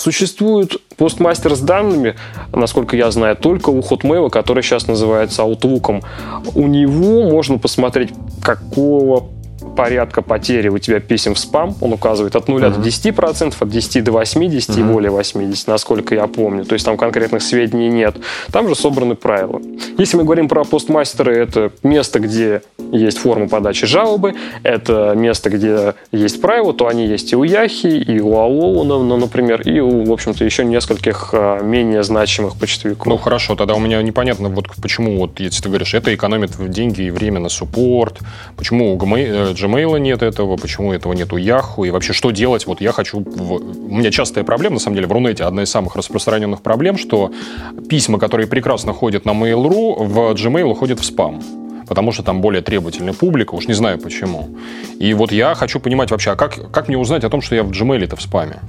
[0.97, 2.17] постмастер с данными,
[2.53, 6.03] насколько я знаю, только у Hotmail, который сейчас называется Outlook.
[6.55, 9.29] У него можно посмотреть, какого
[9.77, 11.77] порядка потери у тебя писем в спам.
[11.81, 12.83] Он указывает от 0 mm-hmm.
[12.83, 14.81] до 10%, от 10 до 80 mm-hmm.
[14.81, 16.65] и более 80, насколько я помню.
[16.65, 18.17] То есть там конкретных сведений нет.
[18.51, 19.61] Там же собраны правила.
[19.99, 22.63] Если мы говорим про постмастеры, это место, где
[22.93, 27.87] есть форма подачи жалобы, это место, где есть правила, то они есть и у Яхи,
[27.87, 33.07] и у Алоуна, ну, например, и у, в общем-то, еще нескольких а, менее значимых почтовиков.
[33.07, 37.03] Ну, хорошо, тогда у меня непонятно, вот почему, вот, если ты говоришь, это экономит деньги
[37.03, 38.19] и время на суппорт,
[38.57, 42.67] почему у Gmail нет этого, почему этого нет у Yahoo, и вообще что делать?
[42.67, 43.19] Вот я хочу...
[43.21, 47.33] У меня частая проблема, на самом деле, в Рунете одна из самых распространенных проблем, что
[47.89, 51.43] письма, которые прекрасно ходят на Mail.ru, в Gmail уходят в спам
[51.89, 54.49] потому что там более требовательная публика, уж не знаю почему.
[54.99, 57.63] И вот я хочу понимать вообще, а как, как мне узнать о том, что я
[57.63, 58.61] в Gmail-то в спаме?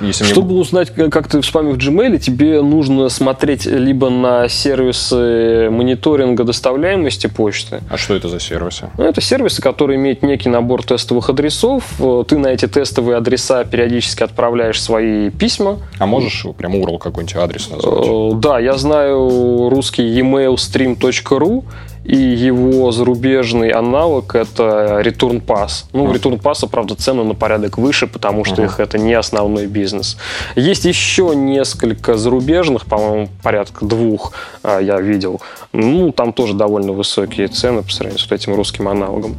[0.00, 0.60] Если Чтобы мне...
[0.60, 7.26] узнать, как ты в спаме в Gmail, тебе нужно смотреть либо на сервисы мониторинга доставляемости
[7.26, 7.80] почты.
[7.90, 8.90] А что это за сервисы?
[8.98, 11.84] Ну, это сервисы, которые имеют некий набор тестовых адресов.
[12.28, 15.78] Ты на эти тестовые адреса периодически отправляешь свои письма.
[15.98, 18.06] А можешь прям URL какой-нибудь адрес назвать?
[18.06, 21.64] Э, да, я знаю русский email stream.ru
[22.06, 25.86] и его зарубежный аналог это Return Pass.
[25.92, 28.66] Ну, у Return Pass, правда, цены на порядок выше, потому что uh-huh.
[28.66, 30.16] их это не основной бизнес.
[30.54, 35.40] Есть еще несколько зарубежных, по-моему, порядка двух а, я видел.
[35.76, 39.36] Ну, там тоже довольно высокие цены по сравнению с вот этим русским аналогом.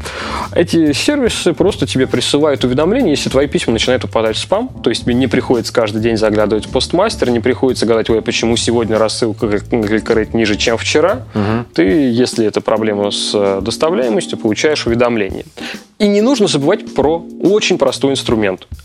[0.53, 5.03] Эти сервисы просто тебе присылают уведомления, если твои письма начинают попадать в спам, то есть
[5.03, 9.59] тебе не приходится каждый день заглядывать в постмастер, не приходится гадать, ой, почему сегодня рассылка
[9.59, 11.23] кликает ниже, чем вчера.
[11.33, 11.65] Uh-huh.
[11.73, 15.45] Ты, если это это проблема с э, доставляемостью, получаешь уведомление.
[15.99, 18.67] И не нужно забывать про очень простой инструмент–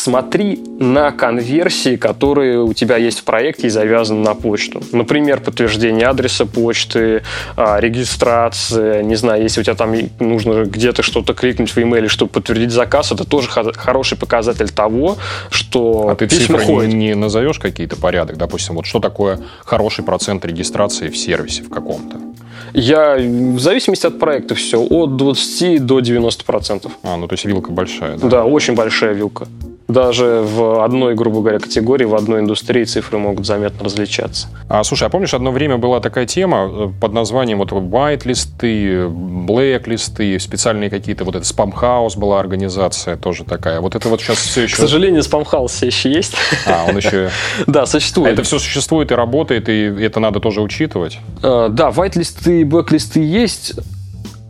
[0.00, 4.82] смотри на конверсии, которые у тебя есть в проекте и завязаны на почту.
[4.92, 7.22] Например, подтверждение адреса почты,
[7.56, 12.32] а, регистрация, не знаю, если у тебя там нужно где-то что-то кликнуть в имейле, чтобы
[12.32, 15.18] подтвердить заказ, это тоже хороший показатель того,
[15.50, 16.92] что а ты письма ходят.
[16.92, 21.68] Не, не назовешь какие-то порядок, допустим, вот что такое хороший процент регистрации в сервисе в
[21.68, 22.16] каком-то?
[22.72, 26.92] Я в зависимости от проекта все, от 20 до 90 процентов.
[27.02, 28.28] А, ну то есть вилка большая, да?
[28.28, 29.48] Да, очень большая вилка
[29.90, 34.48] даже в одной, грубо говоря, категории, в одной индустрии цифры могут заметно различаться.
[34.68, 40.38] А, слушай, а помнишь, одно время была такая тема э, под названием вот white-листы, black-листы,
[40.38, 43.80] специальные какие-то, вот это Spamhaus была организация тоже такая.
[43.80, 44.76] Вот это вот сейчас все еще...
[44.76, 46.34] К сожалению, Spamhaus все еще есть.
[46.66, 47.30] А, он еще...
[47.66, 48.32] Да, существует.
[48.32, 51.18] Это все существует и работает, и это надо тоже учитывать?
[51.42, 53.74] Э, да, white-листы и black-листы есть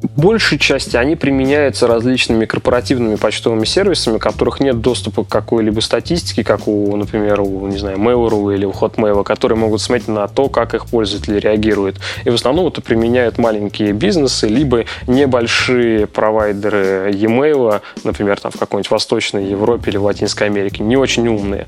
[0.02, 6.44] большей части они применяются различными корпоративными почтовыми сервисами, у которых нет доступа к какой-либо статистике,
[6.44, 10.48] как у, например, у, не знаю, Mail.ru или у Hotmail, которые могут смотреть на то,
[10.48, 11.98] как их пользователи реагируют.
[12.24, 18.90] И в основном это применяют маленькие бизнесы, либо небольшие провайдеры e-mail, например, там в какой-нибудь
[18.90, 21.66] Восточной Европе или в Латинской Америке, не очень умные.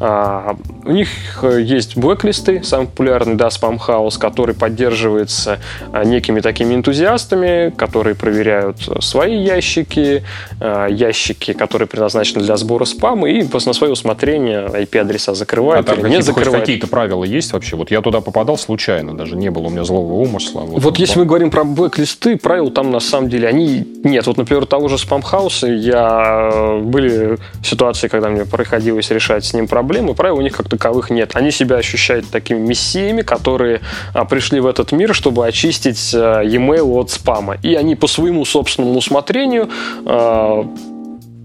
[0.00, 1.08] А, у них
[1.42, 5.60] есть блэклисты, самый популярный, да, Spamhaus, который поддерживается
[5.92, 10.22] а, некими такими энтузиастами, которые проверяют свои ящики,
[10.60, 16.08] э, ящики, которые предназначены для сбора спама, и на свое усмотрение IP-адреса закрывают а или
[16.08, 16.60] не закрывают.
[16.60, 17.76] какие-то правила есть вообще?
[17.76, 20.60] Вот я туда попадал случайно, даже не было у меня злого умысла.
[20.60, 24.26] Вот, вот если мы говорим про блэк-листы, правил там на самом деле они нет.
[24.26, 29.68] Вот, например, того же спамхауса я э, были ситуации, когда мне приходилось решать с ним
[29.68, 31.30] проблемы, правил у них как таковых нет.
[31.34, 33.80] Они себя ощущают такими мессиями, которые
[34.12, 38.44] а, пришли в этот мир, чтобы очистить э, e-mail от спама и они по своему
[38.44, 39.70] собственному усмотрению
[40.04, 40.64] э,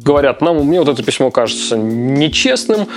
[0.04, 2.88] говорят, нам, мне вот это письмо кажется нечестным,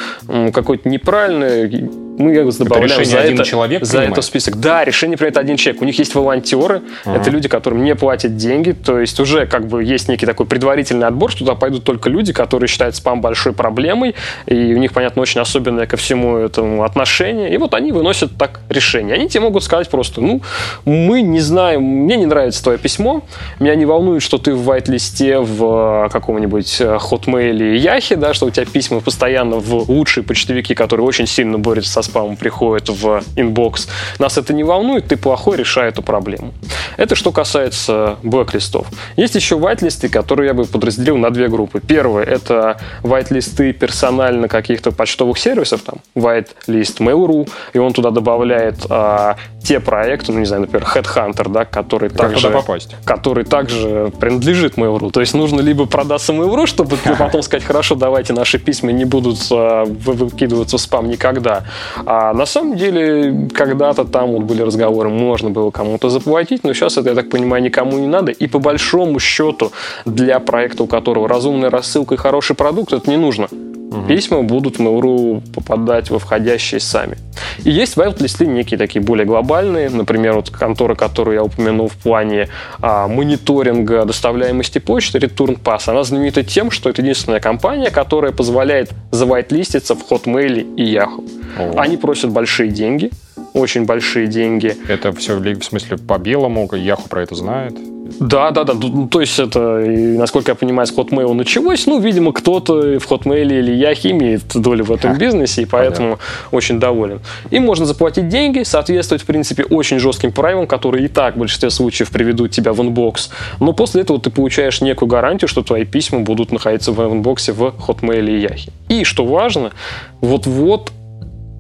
[0.53, 1.69] какое-то неправильное,
[2.19, 4.61] мы добавляем за, это, человек за это список.
[4.61, 5.83] Да, решение принимает один человек.
[5.83, 7.19] У них есть волонтеры, ага.
[7.19, 11.07] это люди, которым не платят деньги, то есть уже как бы есть некий такой предварительный
[11.07, 14.15] отбор, что туда пойдут только люди, которые считают спам большой проблемой,
[14.47, 18.61] и у них, понятно, очень особенное ко всему этому отношение, и вот они выносят так
[18.69, 19.15] решение.
[19.15, 20.43] Они тебе могут сказать просто, ну,
[20.85, 23.23] мы не знаем, мне не нравится твое письмо,
[23.59, 28.47] меня не волнует, что ты в white-листе в каком-нибудь э, Hotmail и Яхе, да, что
[28.47, 33.23] у тебя письма постоянно в лучшие почтовики, которые очень сильно борются со спамом, приходят в
[33.37, 33.89] inbox.
[34.19, 36.53] Нас это не волнует, ты плохой, решай эту проблему.
[36.99, 38.87] Это что касается black-листов.
[39.17, 41.81] Есть еще white-листы, которые я бы подразделил на две группы.
[41.81, 49.37] Первое— это white-листы персонально каких-то почтовых сервисов, там, white-лист Mail.ru, и он туда добавляет а,
[49.65, 52.95] те проекты, ну, не знаю, например, Headhunter, да, который как также, попасть?
[53.05, 55.11] который также принадлежит Mail.ru.
[55.11, 59.39] То есть нужно либо продаться Mail.ru, чтобы потом сказать, хорошо, давайте наши письма не будут
[59.51, 61.65] а, выкидываться в спам никогда.
[62.07, 66.99] А на самом деле, когда-то там вот были разговоры, можно было кому-то заплатить, но сейчас
[66.99, 68.33] это, я так понимаю, никому не надо.
[68.33, 69.73] И по большому счету
[70.05, 73.49] для проекта, у которого разумная рассылка и хороший продукт, это не нужно.
[73.93, 74.07] Угу.
[74.09, 77.17] Письма будут в Mail.ru попадать во входящие сами.
[77.65, 82.49] И есть white-листы некие такие более глобальные, например, вот контора, которую я упомянул в плане
[82.81, 88.91] а, мониторинга доставляемости почты, Return Pass, она знаменита тем, что это единственная компания, которая позволяет
[89.11, 91.29] завайт-листиться в Hotmail и Yahoo.
[91.59, 91.81] О.
[91.81, 93.11] Они просят большие деньги,
[93.53, 94.75] очень большие деньги.
[94.89, 97.77] Это все в смысле по белому, Яху про это знает?
[98.21, 98.75] Да, да, да.
[98.75, 101.87] Ну, то есть это, насколько я понимаю, с Hotmail началось.
[101.87, 106.19] Ну, видимо, кто-то в Hotmail или Яхи имеет долю в этом бизнесе, и поэтому
[106.51, 107.21] очень доволен.
[107.51, 111.71] И можно заплатить деньги, соответствовать, в принципе, очень жестким правилам, которые и так в большинстве
[111.71, 113.31] случаев приведут тебя в inbox.
[113.61, 117.53] Но после этого ты получаешь некую гарантию, что твои письма будут находиться в inbox е
[117.53, 118.73] в Hotmail и Яхи.
[118.89, 119.73] И, что важно,
[120.21, 120.93] вот-вот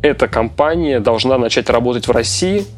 [0.02, 2.64] эта компания должна начать работать в России–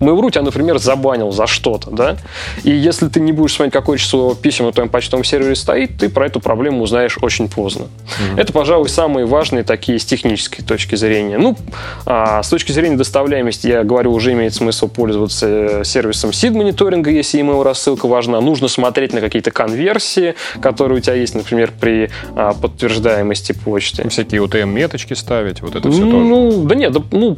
[0.00, 2.16] Mail.ru тебя, например, забанил за что-то, да?
[2.64, 6.08] И если ты не будешь смотреть, какое число писем на твоем почтовом сервере стоит, ты
[6.08, 7.84] про эту проблему узнаешь очень поздно.
[7.84, 8.40] Mm-hmm.
[8.40, 11.38] Это, пожалуй, самые важные такие с технической точки зрения.
[11.38, 11.56] Ну,
[12.04, 17.40] а, с точки зрения доставляемости, я говорю, уже имеет смысл пользоваться э, сервисом SID-мониторинга, если
[17.40, 18.40] email рассылка важна.
[18.40, 24.08] Нужно смотреть на какие-то конверсии, которые у тебя есть, например, при а, подтверждаемости почты.
[24.08, 26.24] Всякие UTM-меточки ставить, вот это все ну, тоже.
[26.24, 27.36] Ну, да нет, да, ну,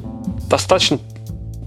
[0.49, 0.99] достаточно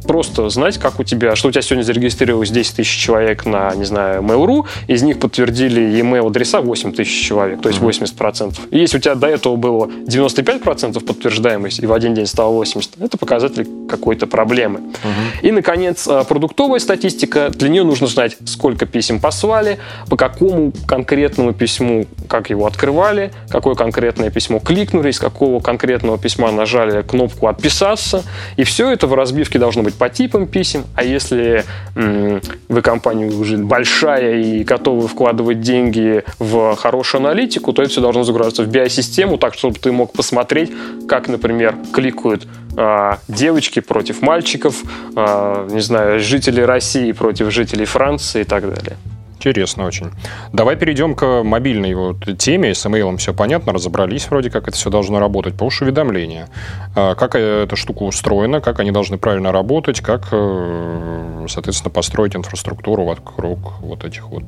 [0.06, 3.86] просто знать, как у тебя, что у тебя сегодня зарегистрировалось 10 тысяч человек на, не
[3.86, 8.56] знаю, Mail.ru, из них подтвердили e-mail адреса 8 тысяч человек, то есть 80%.
[8.72, 13.02] И если у тебя до этого было 95% подтверждаемость, и в один день стало 80,
[13.02, 14.80] это показатель какой-то проблемы.
[14.80, 15.48] Uh-huh.
[15.48, 17.50] И, наконец, а, продуктовая статистика.
[17.50, 19.80] Для нее нужно знать, сколько писем послали,
[20.10, 26.52] по какому конкретному письму, как его открывали, какое конкретное письмо кликнули, из какого конкретного письма
[26.52, 28.24] нажали кнопку «Отписаться».
[28.58, 31.64] И все это в разбивке должно быть быть по типам писем, а если
[31.96, 38.24] вы компания уже большая и готовы вкладывать деньги в хорошую аналитику, то это все должно
[38.24, 40.72] загружаться в BI-систему, так чтобы ты мог посмотреть,
[41.08, 44.84] как, например, кликают а, девочки против мальчиков,
[45.16, 48.98] а, не знаю, жители России против жителей Франции и так далее.
[49.42, 50.12] Интересно очень.
[50.54, 52.76] Давай перейдем к мобильной вот теме.
[52.76, 55.56] С email все понятно, разобрались вроде, как это все должно работать.
[55.56, 56.48] Push-уведомления.
[56.96, 63.04] А, как эта штука устроена, как они должны правильно работать, как, э, соответственно, построить инфраструктуру
[63.06, 64.44] вокруг вот этих вот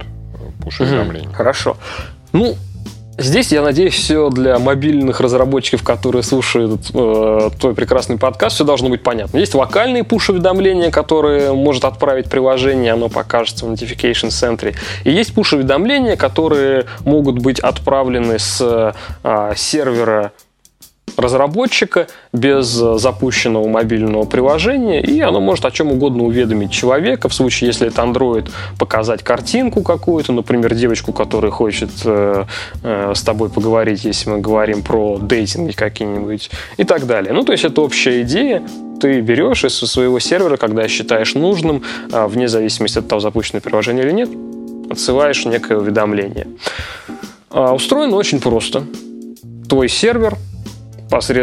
[0.60, 1.26] push-уведомлений.
[1.26, 1.76] Угу, хорошо.
[2.32, 2.56] Ну,
[3.18, 8.90] Здесь, я надеюсь, все для мобильных разработчиков, которые слушают э, твой прекрасный подкаст, все должно
[8.90, 9.38] быть понятно.
[9.38, 14.76] Есть локальные пуш-уведомления, которые может отправить приложение, оно покажется в Notification Center.
[15.04, 18.60] И есть пуш-уведомления, которые могут быть отправлены с
[19.24, 20.32] э, сервера
[21.18, 27.30] разработчика без э, запущенного мобильного приложения, и оно может о чем угодно уведомить человека.
[27.30, 28.50] В случае, если это Android,
[28.80, 32.46] показать картинку какую-то, например, девочку, которая хочет э,
[32.84, 37.34] э, с тобой поговорить, если мы говорим про дейтинги какие-нибудь, и так далее.
[37.34, 38.64] Ну, то есть это общая идея.
[39.00, 44.06] Ты берешь из своего сервера, когда считаешь нужным, э, вне зависимости от того, запущенное приложение
[44.06, 44.30] или нет,
[44.90, 46.48] отсылаешь некое уведомление.
[47.52, 48.84] Э, устроено очень просто.
[49.68, 50.38] Твой сервер–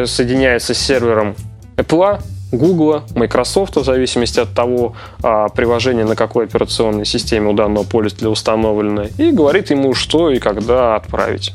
[0.06, 1.34] соединяется с сервером
[1.76, 2.20] Apple,
[2.52, 8.28] Google, Microsoft, в зависимости от того, а, приложение на какой операционной системе у данного пользователя
[8.28, 11.54] установлено, и говорит ему, что и когда отправить.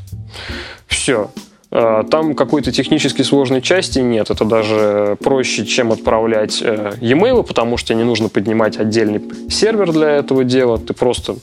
[0.86, 1.30] Все.
[1.70, 4.30] А, там какой-то технически сложной части нет.
[4.30, 10.10] Это даже проще, чем отправлять э, e-mail, потому что не нужно поднимать отдельный сервер для
[10.10, 10.78] этого дела.
[10.78, 11.36] Ты просто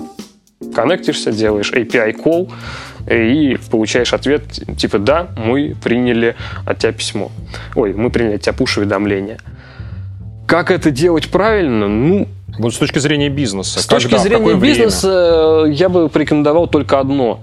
[0.73, 2.51] коннектишься, делаешь API call,
[3.09, 4.43] и получаешь ответ
[4.77, 6.35] типа «Да, мы приняли
[6.65, 7.31] от тебя письмо».
[7.75, 9.39] Ой, мы приняли от тебя пуш-уведомление.
[10.47, 11.87] Как это делать правильно?
[11.87, 12.27] Ну,
[12.59, 13.81] вот с точки зрения бизнеса.
[13.81, 15.73] С точки зрения бизнеса время?
[15.73, 17.39] я бы порекомендовал только одно.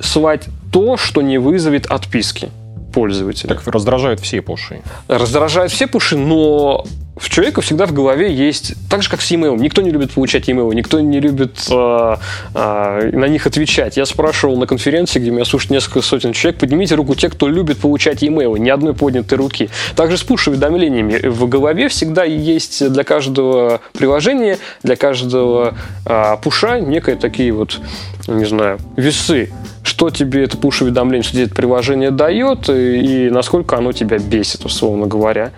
[0.00, 2.50] свать то, что не вызовет отписки
[2.92, 3.48] пользователя.
[3.48, 4.82] Так раздражают все пуши.
[5.08, 6.84] Раздражают все пуши, но
[7.20, 10.48] в человека всегда в голове есть, так же как с e-mail, никто не любит получать
[10.48, 12.16] e-mail, никто не любит э,
[12.54, 13.98] э, на них отвечать.
[13.98, 17.78] Я спрашивал на конференции, где меня слушают несколько сотен человек, поднимите руку те, кто любит
[17.78, 19.68] получать e-mail, ни одной поднятой руки.
[19.96, 25.74] Также с push-уведомлениями в голове всегда есть для каждого приложения, для каждого
[26.06, 27.80] э, пуша некие такие вот,
[28.28, 29.50] не знаю, весы
[29.82, 35.06] что тебе это push-уведомление, что тебе это приложение дает и насколько оно тебя бесит, условно
[35.06, 35.52] говоря.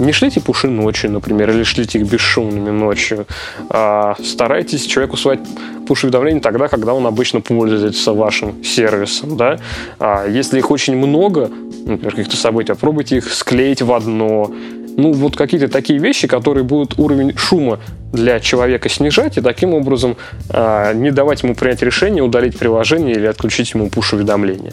[0.00, 3.26] Не шлите пуши ночью, например, или шлите их бесшумными ночью.
[3.68, 5.40] А старайтесь человеку слать
[5.86, 9.36] пуш-уведомления тогда, когда он обычно пользуется вашим сервисом.
[9.36, 9.58] Да?
[9.98, 11.50] А если их очень много,
[11.84, 14.50] например, каких-то событий, попробуйте их склеить в одно.
[14.96, 17.78] Ну, вот какие-то такие вещи, которые будут уровень шума
[18.12, 20.16] для человека снижать и таким образом
[20.48, 24.72] э, не давать ему принять решение удалить приложение или отключить ему пуш-уведомления.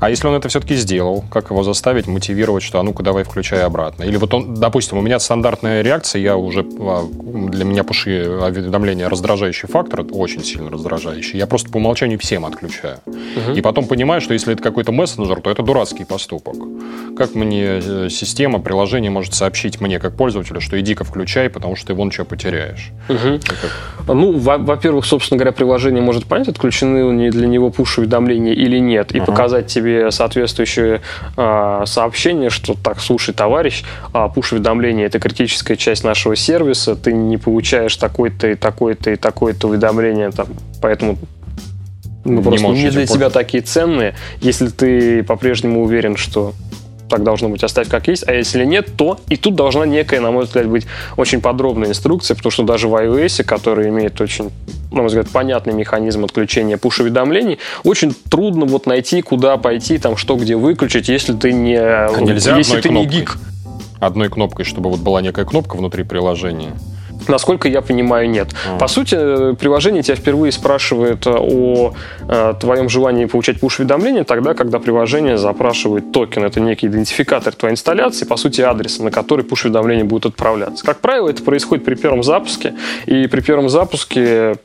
[0.00, 3.62] А если он это все-таки сделал, как его заставить, мотивировать, что а ну-ка давай включай
[3.62, 4.04] обратно?
[4.04, 7.06] Или вот он, допустим, у меня стандартная реакция, я уже, а,
[7.50, 11.38] для меня пуши уведомления раздражающий фактор, очень сильно раздражающий.
[11.38, 12.98] Я просто по умолчанию всем отключаю.
[13.06, 13.56] Угу.
[13.56, 16.56] И потом понимаю, что если это какой-то мессенджер, то это дурацкий поступок.
[17.16, 21.88] Как мне э, система, приложение может сообщить мне, как пользователю, что иди-ка включай, потому что
[21.88, 22.73] ты вон что потеряешь?
[23.08, 24.14] Угу.
[24.14, 29.18] Ну, во-первых, собственно говоря, приложение может понять, отключены ли для него пуш-уведомления или нет, и
[29.18, 29.26] угу.
[29.26, 31.00] показать тебе соответствующее
[31.36, 37.38] э, сообщение, что так, слушай, товарищ, а пуш-уведомление это критическая часть нашего сервиса, ты не
[37.38, 40.48] получаешь такой-то и такой-то и такое-то уведомление, там,
[40.82, 41.18] поэтому
[42.24, 44.14] не просто не для тебя такие ценные.
[44.40, 46.54] Если ты по-прежнему уверен, что
[47.14, 50.32] так должно быть, оставь как есть, а если нет, то и тут должна некая, на
[50.32, 50.84] мой взгляд, быть
[51.16, 54.50] очень подробная инструкция, потому что даже в iOS, который имеет очень,
[54.90, 60.34] на мой взгляд, понятный механизм отключения push-уведомлений, очень трудно вот найти, куда пойти, там, что
[60.34, 63.14] где выключить, если ты не, а нельзя если ты кнопкой.
[63.14, 63.38] не гик.
[64.00, 66.72] Одной кнопкой, чтобы вот была некая кнопка внутри приложения.
[67.28, 68.48] Насколько я понимаю, нет.
[68.48, 68.78] Mm.
[68.78, 71.94] По сути, приложение тебя впервые спрашивает э, о,
[72.28, 76.44] э, твоем желании получать push-уведомления тогда, когда приложение запрашивает токен.
[76.44, 80.84] Это некий идентификатор твоей инсталляции, по сути, адреса, на который push-уведомления будут отправляться.
[80.84, 82.74] Как правило, это происходит при первом запуске,
[83.06, 84.56] и при первом запуске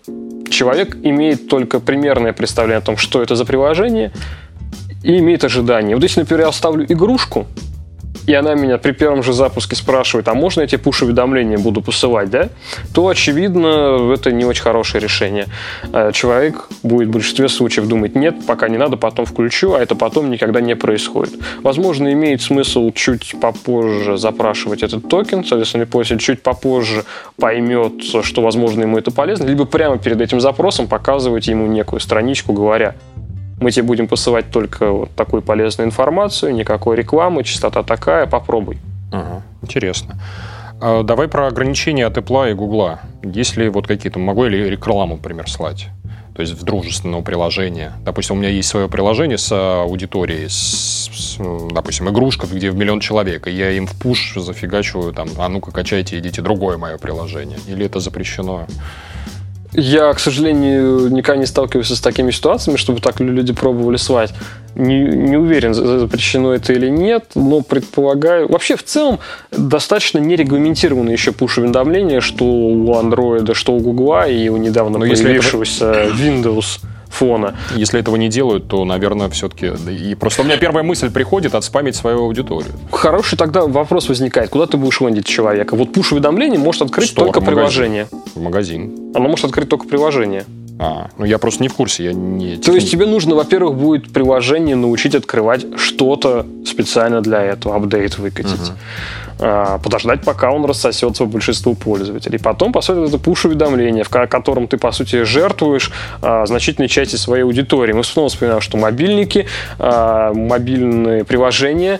[0.49, 4.11] человек имеет только примерное представление о том, что это за приложение,
[5.03, 5.95] и имеет ожидание.
[5.95, 7.47] Вот если, например, я оставлю игрушку,
[8.29, 12.29] и она меня при первом же запуске спрашивает, а можно я тебе пуш-уведомления буду посылать,
[12.29, 12.49] да,
[12.93, 15.47] то, очевидно, это не очень хорошее решение.
[15.91, 19.95] Э, человек будет в большинстве случаев думать, нет, пока не надо, потом включу, а это
[19.95, 21.39] потом никогда не происходит.
[21.63, 27.05] Возможно, имеет смысл чуть попозже запрашивать этот токен, соответственно, пользователь чуть попозже
[27.37, 32.53] поймет, что, возможно, ему это полезно, либо прямо перед этим запросом показывать ему некую страничку,
[32.53, 32.93] говоря,
[33.59, 38.77] мы тебе будем посылать только вот такую полезную информацию, никакой рекламы, частота такая, попробуй.
[39.11, 40.19] Ага, интересно.
[40.81, 42.99] А давай про ограничения от Apple и Google.
[43.23, 45.87] Есть ли вот какие-то, могу ли рекламу, например, слать?
[46.35, 47.91] То есть в дружественного приложения.
[48.05, 51.37] Допустим, у меня есть свое приложение с аудиторией, с, с,
[51.69, 55.71] допустим, игрушка, где в миллион человек, и я им в пуш зафигачиваю, там, а ну-ка
[55.71, 57.57] качайте, идите другое мое приложение.
[57.67, 58.67] Или это запрещено?
[59.73, 64.33] Я, к сожалению, никогда не сталкивался с такими ситуациями, чтобы так люди пробовали свать.
[64.75, 68.47] Не, не уверен, запрещено это или нет, но предполагаю...
[68.47, 69.19] Вообще, в целом,
[69.51, 75.91] достаточно нерегламентировано еще пуш-уведомления, что у Android, что у Google, и у недавно но появившегося
[75.91, 76.15] это...
[76.15, 76.79] Windows
[77.09, 77.55] фона.
[77.75, 79.67] Если этого не делают, то, наверное, все-таки...
[79.91, 82.71] И просто у меня первая мысль приходит отспамить свою аудиторию.
[82.91, 84.49] Хороший тогда вопрос возникает.
[84.49, 85.75] Куда ты будешь вендить человека?
[85.75, 87.55] Вот пуш-уведомление может открыть Store, только магазин.
[87.57, 88.07] приложение.
[88.35, 89.11] Магазин.
[89.15, 90.45] Оно может открыть только приложение.
[90.81, 92.55] А, ну я просто не в курсе, я не...
[92.55, 98.53] То есть тебе нужно, во-первых, будет приложение научить открывать что-то специально для этого, апдейт выкатить.
[98.53, 98.77] Угу.
[99.41, 102.39] А, подождать, пока он рассосется в большинству пользователей.
[102.39, 107.43] Потом, по сути, это пуш-уведомление, в котором ты, по сути, жертвуешь а, значительной части своей
[107.43, 107.91] аудитории.
[107.91, 109.47] Мы снова вспоминаем, что мобильники,
[109.79, 111.99] а, мобильные приложения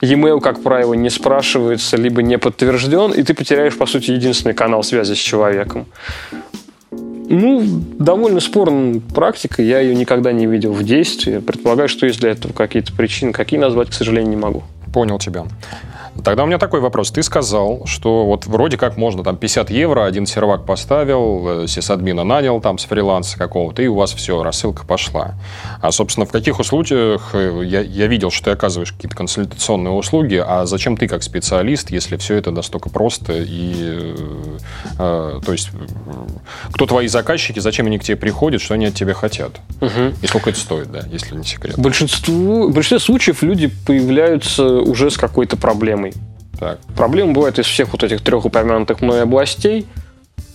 [0.00, 4.82] E-mail, как правило, не спрашивается, либо не подтвержден, и ты потеряешь, по сути, единственный канал
[4.82, 5.86] связи с человеком.
[7.30, 7.62] Ну,
[7.98, 11.38] довольно спорная практика, я ее никогда не видел в действии.
[11.38, 13.32] Предполагаю, что есть для этого какие-то причины.
[13.32, 14.62] Какие назвать, к сожалению, не могу.
[14.94, 15.44] Понял тебя.
[16.24, 17.10] Тогда у меня такой вопрос.
[17.10, 22.24] Ты сказал, что вот вроде как можно там 50 евро, один сервак поставил, э, сисадмина
[22.24, 25.34] нанял там с фриланса какого-то, и у вас все, рассылка пошла.
[25.80, 30.42] А, собственно, в каких условиях э, я, я видел, что ты оказываешь какие-то консультационные услуги,
[30.44, 34.14] а зачем ты как специалист, если все это настолько просто и...
[34.98, 35.70] Э, то есть,
[36.72, 39.52] кто твои заказчики, зачем они к тебе приходят, что они от тебя хотят?
[39.80, 40.14] Угу.
[40.22, 41.78] И сколько это стоит, да, если не секрет?
[41.78, 46.07] Большинству, в большинстве случаев люди появляются уже с какой-то проблемой.
[46.58, 46.78] Так.
[46.96, 49.86] Проблема бывает из всех вот этих трех упомянутых мной областей.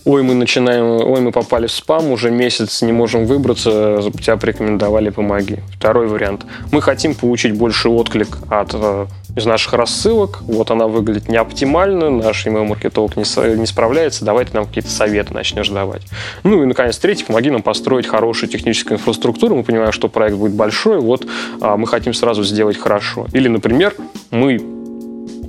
[0.04, 5.08] Ой, мы начинаем, ой, мы попали в спам, уже месяц не можем выбраться, тебя порекомендовали,
[5.08, 5.60] помоги.
[5.72, 6.44] Второй вариант.
[6.70, 10.42] Мы хотим получить больше отклик от э, из наших рассылок.
[10.42, 15.32] Вот она выглядит не оптимально, наш email-маркетолог не, не справляется, давай ты нам какие-то советы
[15.32, 16.02] начнешь давать.
[16.42, 19.56] Ну и, наконец, третий, помоги нам построить хорошую техническую инфраструктуру.
[19.56, 21.26] Мы понимаем, что проект будет большой, вот
[21.62, 23.26] а, мы хотим сразу сделать хорошо.
[23.32, 23.94] Или, например,
[24.30, 24.60] мы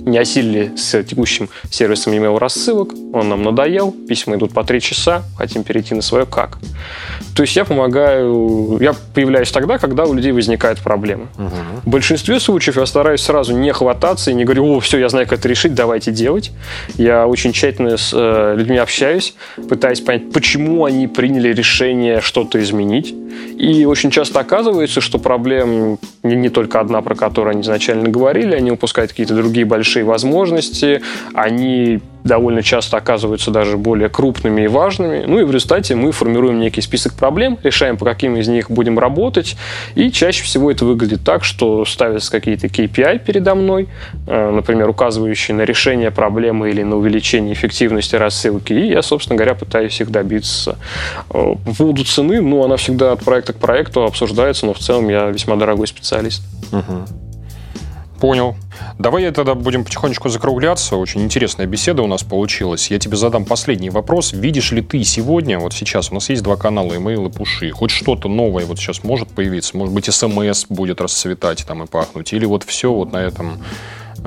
[0.06, 5.24] не осилили с текущим сервисом email рассылок, он нам надоел, письма идут по три часа,
[5.36, 6.58] хотим перейти на свое как.
[7.34, 11.26] То есть я помогаю, я появляюсь тогда, когда у людей возникают проблемы.
[11.36, 11.50] Угу.
[11.84, 15.26] В большинстве случаев я стараюсь сразу не хвататься и не говорю, о, все, я знаю,
[15.26, 16.52] как это решить, давайте делать.
[16.96, 19.34] Я очень тщательно с э, людьми общаюсь,
[19.68, 23.14] пытаюсь понять, почему они приняли решение что-то изменить.
[23.56, 28.54] И очень часто оказывается, что проблем не, не только одна, про которую они изначально говорили,
[28.54, 35.24] они упускают какие-то другие большие возможности, они довольно часто оказываются даже более крупными и важными.
[35.26, 38.98] Ну и в результате мы формируем некий список проблем, решаем, по каким из них будем
[38.98, 39.56] работать.
[39.94, 43.88] И чаще всего это выглядит так, что ставятся какие-то KPI передо мной,
[44.26, 48.72] э, например, указывающие на решение проблемы или на увеличение эффективности рассылки.
[48.72, 50.78] И я, собственно говоря, пытаюсь их добиться.
[51.30, 55.08] Э, по поводу цены, ну, она всегда от проекта к проекту обсуждается, но в целом
[55.08, 56.42] я весьма дорогой специалист.
[56.72, 57.25] Угу.
[58.26, 58.56] Понял.
[58.98, 60.96] Давай тогда будем потихонечку закругляться.
[60.96, 62.90] Очень интересная беседа у нас получилась.
[62.90, 64.32] Я тебе задам последний вопрос.
[64.32, 67.92] Видишь ли ты сегодня, вот сейчас у нас есть два канала, email и пуши, хоть
[67.92, 69.76] что-то новое вот сейчас может появиться?
[69.76, 72.32] Может быть, смс будет расцветать там и пахнуть?
[72.32, 73.62] Или вот все вот на этом
[74.18, 74.22] э,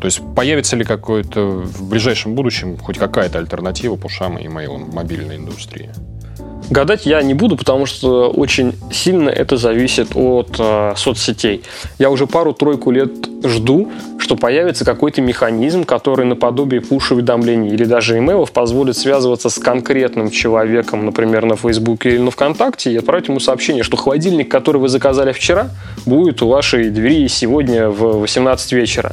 [0.00, 5.36] то есть появится ли какое-то в ближайшем будущем хоть какая-то альтернатива пушам и имейлам мобильной
[5.36, 5.92] индустрии?
[6.72, 11.64] Гадать я не буду, потому что очень сильно это зависит от э, соцсетей.
[11.98, 13.12] Я уже пару-тройку лет
[13.44, 20.30] жду, что появится какой-то механизм, который наподобие пуш-уведомлений или даже имейлов позволит связываться с конкретным
[20.30, 24.88] человеком, например, на Фейсбуке или на ВКонтакте, и отправить ему сообщение, что холодильник, который вы
[24.88, 25.68] заказали вчера,
[26.06, 29.12] будет у вашей двери сегодня в 18 вечера.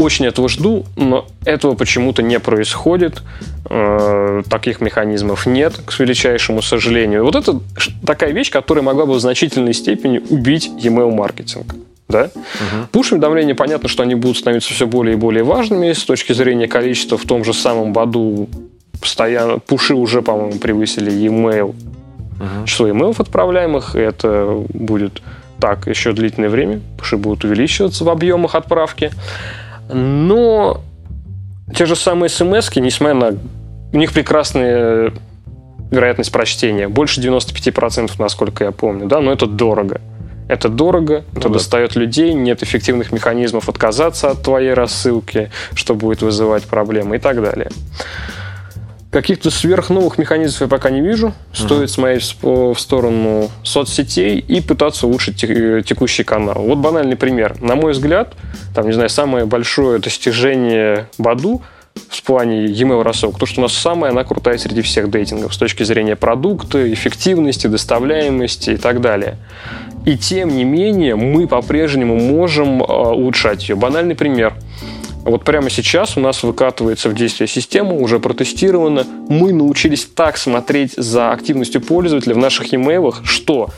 [0.00, 3.22] Очень этого жду, но этого почему-то не происходит.
[3.68, 7.24] Э, таких механизмов нет, к величайшему сожалению.
[7.24, 7.60] Вот это
[8.06, 11.74] такая вещь, которая могла бы в значительной степени убить email маркетинг.
[12.08, 12.30] Да?
[12.34, 12.86] Угу.
[12.92, 17.18] Пуш-уведомления, понятно, что они будут становиться все более и более важными с точки зрения количества
[17.18, 18.48] в том же самом Баду
[18.98, 21.68] постоянно пуши уже, по-моему, превысили e-mail.
[21.68, 22.66] Угу.
[22.66, 25.20] Число имейлов отправляемых, это будет
[25.60, 26.80] так еще длительное время.
[26.98, 29.10] Пуши будут увеличиваться в объемах отправки.
[29.92, 30.80] Но
[31.74, 33.38] те же самые смс несмотря на...
[33.92, 35.12] У них прекрасная
[35.90, 36.88] вероятность прочтения.
[36.88, 39.06] Больше 95%, насколько я помню.
[39.06, 39.20] Да?
[39.20, 40.00] Но это дорого.
[40.48, 41.54] Это дорого, ну, это да.
[41.54, 47.40] достает людей, нет эффективных механизмов отказаться от твоей рассылки, что будет вызывать проблемы и так
[47.40, 47.70] далее.
[49.10, 51.34] Каких-то сверхновых механизмов я пока не вижу.
[51.52, 56.62] Стоит смотреть в сторону соцсетей и пытаться улучшить текущий канал.
[56.62, 57.60] Вот банальный пример.
[57.60, 58.34] На мой взгляд,
[58.72, 61.60] там, не знаю, самое большое достижение Баду
[62.08, 65.58] в плане e-mail рассылок, то, что у нас самая, она крутая среди всех дейтингов с
[65.58, 69.38] точки зрения продукта, эффективности, доставляемости и так далее.
[70.06, 73.74] И тем не менее, мы по-прежнему можем а, улучшать ее.
[73.74, 74.54] Банальный пример–
[75.24, 79.06] вот прямо сейчас у нас выкатывается в действие система, уже протестирована.
[79.28, 83.70] Мы научились так смотреть за активностью пользователя в наших имейлах, что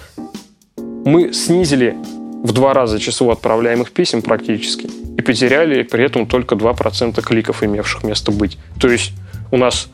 [0.77, 1.97] мы снизили
[2.43, 8.05] в два раза число отправляемых писем практически и потеряли при этом только 2% кликов, имевших
[8.05, 8.59] место быть.
[8.81, 9.13] То есть
[9.51, 9.89] у нас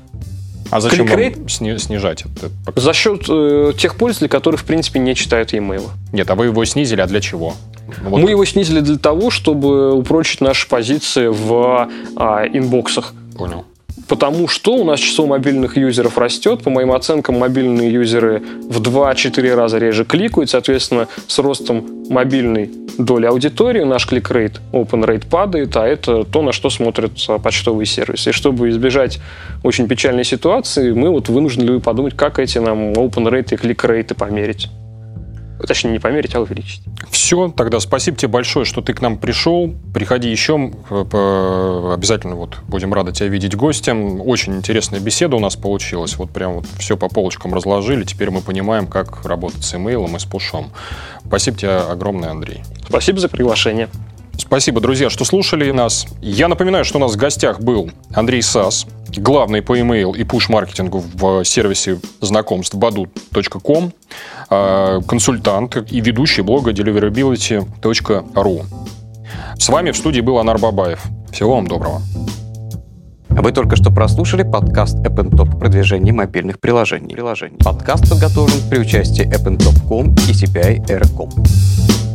[0.71, 1.51] а зачем кликрейт...
[1.51, 2.51] снижать это?
[2.79, 5.89] За счет э, тех пользователей, которые, в принципе, не читают e-mail.
[6.13, 7.55] Нет, а вы его снизили, а для чего?
[8.03, 8.21] Вот.
[8.21, 13.15] Мы его снизили для того, чтобы упрочить наши позиции в а, инбоксах.
[13.37, 13.65] Понял.
[14.09, 16.63] Потому что у нас число мобильных юзеров растет.
[16.63, 20.49] По моим оценкам, мобильные юзеры в 2-4 раза реже кликают.
[20.49, 26.53] Соответственно, с ростом мобильной доли аудитории наш клик-рейт, open rate падает, а это то, на
[26.53, 27.13] что смотрят
[27.43, 28.31] почтовые сервисы.
[28.31, 29.21] И чтобы избежать
[29.63, 34.69] очень печальной ситуации, мы вот вынуждены подумать, как эти нам open rate и клик-рейты померить.
[35.67, 36.83] Точнее, не померить, а увеличить.
[37.11, 39.75] Все, тогда спасибо тебе большое, что ты к нам пришел.
[39.93, 44.21] Приходи еще, обязательно вот будем рады тебя видеть гостем.
[44.21, 46.17] Очень интересная беседа у нас получилась.
[46.17, 48.05] Вот прям вот все по полочкам разложили.
[48.05, 50.71] Теперь мы понимаем, как работать с имейлом и с пушом.
[51.27, 52.63] Спасибо тебе огромное, Андрей.
[52.89, 53.89] Спасибо за приглашение.
[54.39, 56.07] Спасибо, друзья, что слушали нас.
[56.23, 58.87] Я напоминаю, что у нас в гостях был Андрей Сас,
[59.17, 63.93] главный по email и пуш-маркетингу в сервисе знакомств badu.com,
[64.49, 68.65] а, консультант и ведущий блога deliverability.ru.
[69.59, 71.03] С вами в студии был Анар Бабаев.
[71.33, 72.01] Всего вам доброго.
[73.29, 77.15] Вы только что прослушали подкаст AppnTop о продвижении мобильных приложений.
[77.15, 77.59] приложений.
[77.65, 82.08] Подкаст подготовлен при участии AppnTop.com и CPI Air.com.